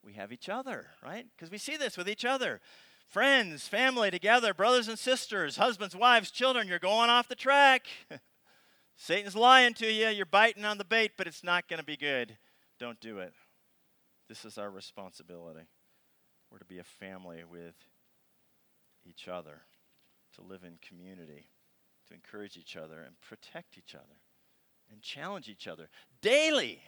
we 0.02 0.14
have 0.14 0.32
each 0.32 0.48
other, 0.48 0.86
right? 1.02 1.26
Because 1.36 1.50
we 1.50 1.58
see 1.58 1.76
this 1.76 1.96
with 1.96 2.08
each 2.08 2.24
other 2.24 2.60
friends, 3.08 3.66
family 3.66 4.10
together, 4.10 4.54
brothers 4.54 4.88
and 4.88 4.98
sisters, 4.98 5.56
husbands, 5.56 5.96
wives, 5.96 6.30
children, 6.30 6.68
you're 6.68 6.78
going 6.78 7.10
off 7.10 7.28
the 7.28 7.34
track. 7.34 7.86
Satan's 8.96 9.36
lying 9.36 9.74
to 9.74 9.90
you. 9.90 10.08
You're 10.08 10.26
biting 10.26 10.64
on 10.64 10.78
the 10.78 10.84
bait, 10.84 11.12
but 11.16 11.26
it's 11.26 11.44
not 11.44 11.68
going 11.68 11.78
to 11.78 11.84
be 11.86 11.96
good. 11.96 12.36
Don't 12.78 13.00
do 13.00 13.18
it. 13.18 13.32
This 14.28 14.44
is 14.44 14.58
our 14.58 14.70
responsibility. 14.70 15.66
We're 16.50 16.58
to 16.58 16.64
be 16.64 16.78
a 16.78 16.84
family 16.84 17.42
with 17.50 17.74
each 19.06 19.28
other, 19.28 19.62
to 20.34 20.42
live 20.42 20.64
in 20.64 20.78
community, 20.86 21.48
to 22.08 22.14
encourage 22.14 22.56
each 22.56 22.76
other 22.76 23.02
and 23.02 23.20
protect 23.20 23.78
each 23.78 23.94
other 23.94 24.20
and 24.90 25.02
challenge 25.02 25.48
each 25.48 25.66
other 25.66 25.88
daily. 26.20 26.80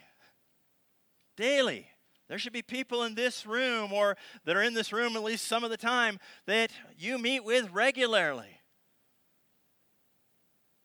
Daily. 1.36 1.86
There 2.30 2.38
should 2.38 2.52
be 2.52 2.62
people 2.62 3.02
in 3.02 3.16
this 3.16 3.44
room 3.44 3.92
or 3.92 4.16
that 4.44 4.56
are 4.56 4.62
in 4.62 4.72
this 4.72 4.92
room 4.92 5.16
at 5.16 5.24
least 5.24 5.48
some 5.48 5.64
of 5.64 5.70
the 5.70 5.76
time 5.76 6.20
that 6.46 6.70
you 6.96 7.18
meet 7.18 7.42
with 7.42 7.68
regularly. 7.72 8.60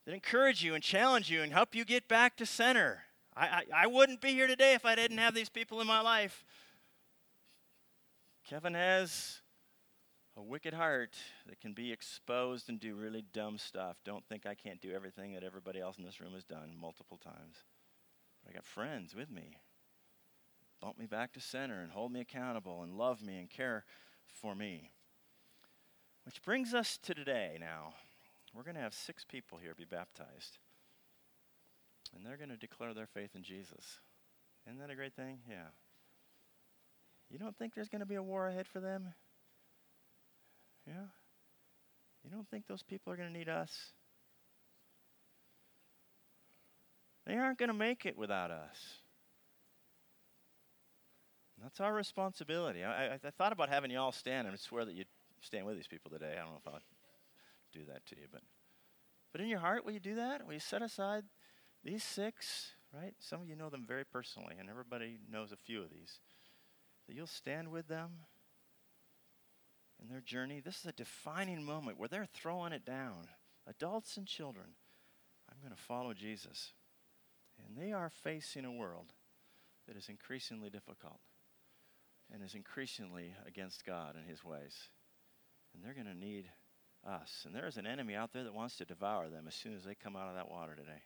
That 0.04 0.12
encourage 0.12 0.64
you 0.64 0.74
and 0.74 0.82
challenge 0.82 1.30
you 1.30 1.42
and 1.42 1.52
help 1.52 1.72
you 1.76 1.84
get 1.84 2.08
back 2.08 2.36
to 2.38 2.46
center. 2.46 3.04
I, 3.36 3.46
I, 3.46 3.62
I 3.84 3.86
wouldn't 3.86 4.20
be 4.20 4.30
here 4.30 4.48
today 4.48 4.74
if 4.74 4.84
I 4.84 4.96
didn't 4.96 5.18
have 5.18 5.36
these 5.36 5.48
people 5.48 5.80
in 5.80 5.86
my 5.86 6.00
life. 6.00 6.44
Kevin 8.50 8.74
has 8.74 9.40
a 10.36 10.42
wicked 10.42 10.74
heart 10.74 11.14
that 11.46 11.60
can 11.60 11.74
be 11.74 11.92
exposed 11.92 12.68
and 12.68 12.80
do 12.80 12.96
really 12.96 13.24
dumb 13.32 13.56
stuff. 13.56 13.98
Don't 14.04 14.26
think 14.26 14.46
I 14.46 14.56
can't 14.56 14.80
do 14.80 14.92
everything 14.92 15.34
that 15.34 15.44
everybody 15.44 15.78
else 15.78 15.96
in 15.96 16.04
this 16.04 16.20
room 16.20 16.32
has 16.32 16.44
done 16.44 16.74
multiple 16.76 17.18
times. 17.18 17.58
But 18.42 18.50
I 18.50 18.54
got 18.54 18.64
friends 18.64 19.14
with 19.14 19.30
me 19.30 19.58
bump 20.80 20.98
me 20.98 21.06
back 21.06 21.32
to 21.32 21.40
center 21.40 21.80
and 21.80 21.92
hold 21.92 22.12
me 22.12 22.20
accountable 22.20 22.82
and 22.82 22.96
love 22.96 23.22
me 23.22 23.38
and 23.38 23.50
care 23.50 23.84
for 24.26 24.54
me. 24.54 24.90
Which 26.24 26.42
brings 26.42 26.74
us 26.74 26.98
to 27.04 27.14
today 27.14 27.56
now. 27.60 27.94
We're 28.54 28.62
going 28.62 28.74
to 28.74 28.80
have 28.80 28.94
six 28.94 29.24
people 29.24 29.58
here 29.58 29.74
be 29.76 29.84
baptized. 29.84 30.58
And 32.14 32.24
they're 32.24 32.36
going 32.36 32.50
to 32.50 32.56
declare 32.56 32.94
their 32.94 33.06
faith 33.06 33.30
in 33.34 33.42
Jesus. 33.42 34.00
Isn't 34.66 34.80
that 34.80 34.90
a 34.90 34.96
great 34.96 35.14
thing? 35.14 35.38
Yeah. 35.48 35.68
You 37.30 37.38
don't 37.38 37.56
think 37.56 37.74
there's 37.74 37.88
going 37.88 38.00
to 38.00 38.06
be 38.06 38.14
a 38.14 38.22
war 38.22 38.48
ahead 38.48 38.66
for 38.66 38.80
them? 38.80 39.14
Yeah? 40.86 41.06
You 42.24 42.30
don't 42.30 42.48
think 42.48 42.66
those 42.66 42.82
people 42.82 43.12
are 43.12 43.16
going 43.16 43.32
to 43.32 43.38
need 43.38 43.48
us? 43.48 43.92
They 47.26 47.36
aren't 47.36 47.58
going 47.58 47.68
to 47.68 47.74
make 47.74 48.06
it 48.06 48.16
without 48.16 48.50
us. 48.50 49.02
That's 51.62 51.80
our 51.80 51.94
responsibility. 51.94 52.84
I, 52.84 53.06
I, 53.06 53.12
I 53.14 53.30
thought 53.30 53.52
about 53.52 53.68
having 53.68 53.90
you 53.90 53.98
all 53.98 54.12
stand 54.12 54.46
and 54.46 54.58
swear 54.58 54.84
that 54.84 54.94
you'd 54.94 55.06
stand 55.40 55.66
with 55.66 55.76
these 55.76 55.86
people 55.86 56.10
today. 56.10 56.32
I 56.32 56.42
don't 56.42 56.50
know 56.50 56.60
if 56.64 56.68
I'll 56.68 56.80
do 57.72 57.80
that 57.92 58.04
to 58.06 58.16
you, 58.16 58.26
but 58.30 58.42
but 59.32 59.42
in 59.42 59.48
your 59.48 59.60
heart, 59.60 59.84
will 59.84 59.92
you 59.92 60.00
do 60.00 60.14
that? 60.14 60.46
Will 60.46 60.54
you 60.54 60.60
set 60.60 60.80
aside 60.80 61.24
these 61.84 62.02
six? 62.02 62.72
Right? 62.90 63.12
Some 63.18 63.42
of 63.42 63.48
you 63.48 63.54
know 63.54 63.68
them 63.68 63.84
very 63.86 64.04
personally, 64.04 64.54
and 64.58 64.70
everybody 64.70 65.18
knows 65.30 65.52
a 65.52 65.56
few 65.56 65.82
of 65.82 65.90
these. 65.90 66.20
That 67.06 67.14
you'll 67.14 67.26
stand 67.26 67.70
with 67.70 67.86
them 67.86 68.12
in 70.00 70.08
their 70.08 70.22
journey. 70.22 70.60
This 70.60 70.78
is 70.78 70.86
a 70.86 70.92
defining 70.92 71.62
moment 71.62 71.98
where 71.98 72.08
they're 72.08 72.28
throwing 72.32 72.72
it 72.72 72.86
down. 72.86 73.28
Adults 73.66 74.16
and 74.16 74.26
children. 74.26 74.68
I'm 75.50 75.58
going 75.60 75.76
to 75.76 75.82
follow 75.82 76.14
Jesus. 76.14 76.72
And 77.58 77.76
they 77.76 77.92
are 77.92 78.08
facing 78.10 78.64
a 78.64 78.72
world 78.72 79.12
that 79.86 79.98
is 79.98 80.08
increasingly 80.08 80.70
difficult 80.70 81.20
and 82.32 82.42
is 82.42 82.54
increasingly 82.54 83.34
against 83.46 83.84
God 83.84 84.14
and 84.16 84.28
his 84.28 84.44
ways. 84.44 84.74
And 85.74 85.84
they're 85.84 85.94
going 85.94 86.06
to 86.06 86.18
need 86.18 86.46
us. 87.06 87.44
And 87.44 87.54
there 87.54 87.66
is 87.66 87.76
an 87.76 87.86
enemy 87.86 88.14
out 88.14 88.32
there 88.32 88.44
that 88.44 88.54
wants 88.54 88.76
to 88.76 88.84
devour 88.84 89.28
them 89.28 89.44
as 89.46 89.54
soon 89.54 89.74
as 89.74 89.84
they 89.84 89.94
come 89.94 90.16
out 90.16 90.28
of 90.28 90.34
that 90.34 90.50
water 90.50 90.74
today. 90.74 91.02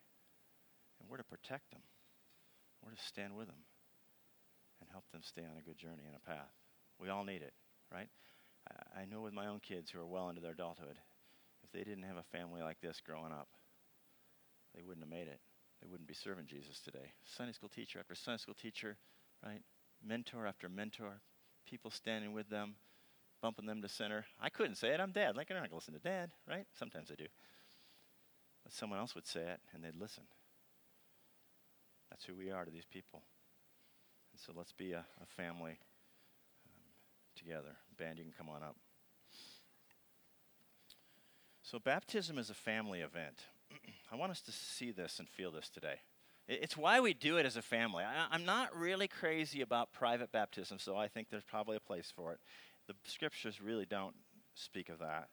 And 1.00 1.08
we're 1.08 1.18
to 1.18 1.24
protect 1.24 1.70
them, 1.70 1.82
we're 2.84 2.92
to 2.92 3.02
stand 3.02 3.36
with 3.36 3.46
them 3.46 3.64
and 4.80 4.88
help 4.90 5.04
them 5.12 5.22
stay 5.22 5.42
on 5.42 5.58
a 5.58 5.62
good 5.62 5.76
journey 5.76 6.04
and 6.06 6.16
a 6.16 6.30
path. 6.30 6.52
We 6.98 7.08
all 7.08 7.24
need 7.24 7.42
it, 7.42 7.52
right? 7.92 8.08
I, 8.70 9.02
I 9.02 9.04
know 9.04 9.20
with 9.20 9.34
my 9.34 9.46
own 9.46 9.60
kids 9.60 9.90
who 9.90 10.00
are 10.00 10.06
well 10.06 10.28
into 10.28 10.40
their 10.40 10.52
adulthood, 10.52 10.96
if 11.62 11.70
they 11.72 11.84
didn't 11.84 12.04
have 12.04 12.16
a 12.16 12.36
family 12.36 12.62
like 12.62 12.80
this 12.80 13.00
growing 13.04 13.32
up, 13.32 13.48
they 14.74 14.82
wouldn't 14.82 15.04
have 15.04 15.10
made 15.10 15.28
it. 15.28 15.40
They 15.80 15.88
wouldn't 15.88 16.08
be 16.08 16.14
serving 16.14 16.46
Jesus 16.46 16.80
today. 16.80 17.12
Sunday 17.36 17.52
school 17.52 17.68
teacher 17.68 17.98
after 17.98 18.14
Sunday 18.14 18.38
school 18.38 18.54
teacher, 18.54 18.96
right? 19.44 19.62
Mentor 20.06 20.46
after 20.46 20.68
mentor, 20.68 21.20
people 21.66 21.90
standing 21.90 22.32
with 22.32 22.48
them, 22.50 22.74
bumping 23.40 23.66
them 23.66 23.82
to 23.82 23.88
center. 23.88 24.24
I 24.40 24.48
couldn't 24.48 24.76
say 24.76 24.88
it. 24.88 25.00
I'm 25.00 25.12
dad. 25.12 25.36
Like, 25.36 25.50
I'm 25.50 25.56
not 25.56 25.62
going 25.62 25.70
to 25.70 25.76
listen 25.76 25.94
to 25.94 26.00
dad, 26.00 26.30
right? 26.48 26.66
Sometimes 26.78 27.10
I 27.10 27.14
do. 27.14 27.26
But 28.64 28.72
someone 28.72 28.98
else 28.98 29.14
would 29.14 29.26
say 29.26 29.40
it, 29.40 29.60
and 29.74 29.82
they'd 29.82 29.96
listen. 29.98 30.24
That's 32.10 32.24
who 32.24 32.34
we 32.34 32.50
are 32.50 32.64
to 32.64 32.70
these 32.70 32.84
people. 32.84 33.22
And 34.32 34.40
so 34.40 34.52
let's 34.56 34.72
be 34.72 34.92
a, 34.92 35.04
a 35.22 35.26
family 35.26 35.78
um, 36.66 36.82
together. 37.36 37.76
Band, 37.98 38.18
you 38.18 38.24
can 38.24 38.34
come 38.36 38.48
on 38.48 38.62
up. 38.62 38.76
So, 41.62 41.78
baptism 41.78 42.36
is 42.36 42.50
a 42.50 42.54
family 42.54 43.00
event. 43.00 43.44
I 44.12 44.16
want 44.16 44.32
us 44.32 44.40
to 44.42 44.50
see 44.52 44.90
this 44.90 45.20
and 45.20 45.28
feel 45.28 45.52
this 45.52 45.68
today. 45.68 46.00
It's 46.52 46.76
why 46.76 46.98
we 46.98 47.14
do 47.14 47.36
it 47.36 47.46
as 47.46 47.56
a 47.56 47.62
family. 47.62 48.02
I, 48.02 48.34
am 48.34 48.44
not 48.44 48.76
really 48.76 49.06
crazy 49.06 49.60
about 49.60 49.92
private 49.92 50.32
baptism, 50.32 50.80
so 50.80 50.96
I 50.96 51.06
think 51.06 51.28
there's 51.30 51.44
probably 51.44 51.76
a 51.76 51.80
place 51.80 52.12
for 52.14 52.32
it. 52.32 52.40
The 52.88 52.94
scriptures 53.04 53.60
really 53.60 53.86
don't 53.86 54.16
speak 54.54 54.88
of 54.88 54.98
that. 54.98 55.28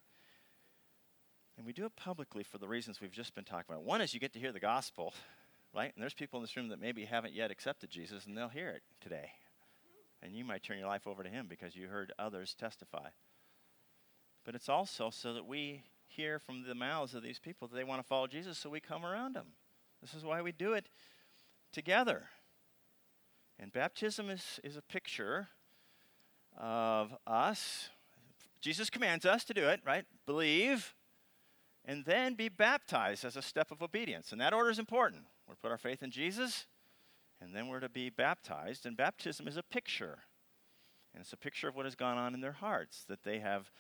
And 1.58 1.65
we 1.65 1.73
do 1.73 1.86
it 1.86 1.95
publicly 1.95 2.43
for 2.43 2.60
the 2.60 2.67
reasons 2.67 3.01
we've 3.01 3.12
just 3.12 3.34
been 3.34 3.45
talking 3.45 3.65
about. 3.67 3.84
One 3.84 3.99
is 3.99 4.13
you 4.13 4.19
get 4.19 4.32
to 4.34 4.39
hear 4.39 4.51
the 4.51 4.60
gospel, 4.60 5.15
right? 5.73 5.91
And 5.95 6.03
there's 6.03 6.13
people 6.13 6.38
in 6.38 6.43
this 6.43 6.56
room 6.56 6.67
that 6.67 6.80
maybe 6.80 7.06
haven't 7.06 7.34
yet 7.34 7.49
accepted 7.49 7.89
Jesus, 7.89 8.27
and 8.27 8.38
they'll 8.38 8.47
hear 8.47 8.69
it 8.69 8.84
today. 9.01 9.32
And 10.21 10.36
you 10.36 10.45
might 10.45 10.62
turn 10.62 10.77
your 10.77 10.88
life 10.88 11.08
over 11.08 11.23
to 11.23 11.30
Him 11.30 11.47
because 11.49 11.75
you 11.75 11.88
heard 11.88 12.13
others 12.19 12.53
testify. 12.53 13.10
But 14.45 14.53
it's 14.53 14.69
also 14.69 15.10
so 15.10 15.34
that 15.34 15.47
we 15.47 15.82
hear 16.06 16.38
from 16.38 16.67
the 16.67 16.75
mouths 16.75 17.15
of 17.15 17.23
these 17.23 17.39
people 17.39 17.67
that 17.67 17.75
they 17.75 17.84
want 17.84 18.03
to 18.03 18.08
follow 18.08 18.27
Jesus, 18.27 18.60
so 18.60 18.69
we 18.69 18.80
come 18.80 19.03
around 19.03 19.36
them. 19.36 19.53
This 20.01 20.13
is 20.13 20.23
why 20.23 20.41
we 20.41 20.51
do 20.51 20.73
it 20.73 20.89
together. 21.71 22.29
And 23.60 23.71
baptism 23.71 24.29
is, 24.29 24.60
is 24.63 24.77
a 24.77 24.81
picture 24.81 25.47
of 26.57 27.15
us. 27.25 27.89
Jesus 28.62 28.89
commands 28.89 29.25
us 29.25 29.43
to 29.45 29.53
do 29.53 29.67
it, 29.67 29.81
right? 29.86 30.05
Believe 30.25 30.93
and 31.88 32.03
then 32.03 32.36
be 32.36 32.49
baptized 32.49 33.23
as 33.23 33.38
a 33.38 33.41
step 33.41 33.71
of 33.71 33.81
obedience. 33.81 34.33
And 34.33 34.41
that 34.41 34.53
order 34.53 34.69
is 34.69 34.77
important. 34.77 35.23
We're 35.47 35.55
put 35.55 35.71
our 35.71 35.77
faith 35.77 36.03
in 36.03 36.12
Jesus, 36.12 36.67
and 37.39 37.55
then 37.55 37.69
we're 37.69 37.79
to 37.79 37.89
be 37.89 38.10
baptized. 38.10 38.86
And 38.86 38.97
baptism 38.97 39.47
is 39.47 39.55
a 39.55 39.63
picture. 39.63 40.19
And 41.13 41.21
it's 41.21 41.31
a 41.31 41.38
picture 41.38 41.69
of 41.69 41.75
what 41.75 41.86
has 41.86 41.95
gone 41.95 42.17
on 42.17 42.33
in 42.33 42.41
their 42.41 42.51
hearts, 42.51 43.05
that 43.07 43.23
they 43.23 43.39
have 43.39 43.71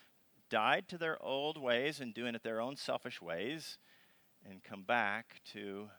died 0.49 0.87
to 0.87 0.97
their 0.97 1.21
old 1.21 1.61
ways 1.61 1.99
and 1.99 2.13
doing 2.13 2.33
it 2.33 2.43
their 2.43 2.61
own 2.61 2.77
selfish 2.77 3.21
ways 3.21 3.77
and 4.49 4.63
come 4.63 4.83
back 4.83 5.41
to 5.51 5.89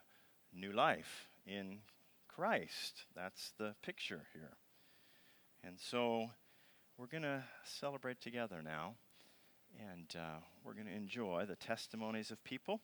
new 0.53 0.73
life 0.73 1.29
in 1.47 1.79
Christ. 2.29 3.05
That's 3.15 3.53
the 3.59 3.75
picture 3.83 4.27
here. 4.33 4.57
And 5.65 5.79
so 5.79 6.31
we're 6.97 7.07
going 7.07 7.23
to 7.23 7.45
celebrate 7.65 8.21
together 8.21 8.63
now. 8.63 8.95
And 9.79 10.07
uh, 10.17 10.41
we're 10.65 10.75
going 10.75 10.87
to 10.87 10.95
enjoy 10.95 11.45
the 11.47 11.57
testimonies 11.57 12.31
of 12.31 12.43
people. 12.45 12.81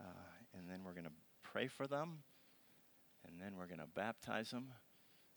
Uh, 0.00 0.04
and 0.58 0.68
then 0.68 0.80
we're 0.84 0.92
going 0.92 1.04
to 1.04 1.12
pray 1.42 1.68
for 1.68 1.86
them. 1.86 2.18
And 3.26 3.40
then 3.40 3.56
we're 3.56 3.66
going 3.66 3.78
to 3.78 3.86
baptize 3.94 4.50
them. 4.50 4.72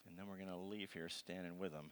And 0.08 0.18
then 0.18 0.28
we're 0.28 0.38
going 0.38 0.50
to 0.50 0.58
leave 0.58 0.92
here 0.94 1.10
standing 1.10 1.58
with 1.58 1.72
them. 1.72 1.92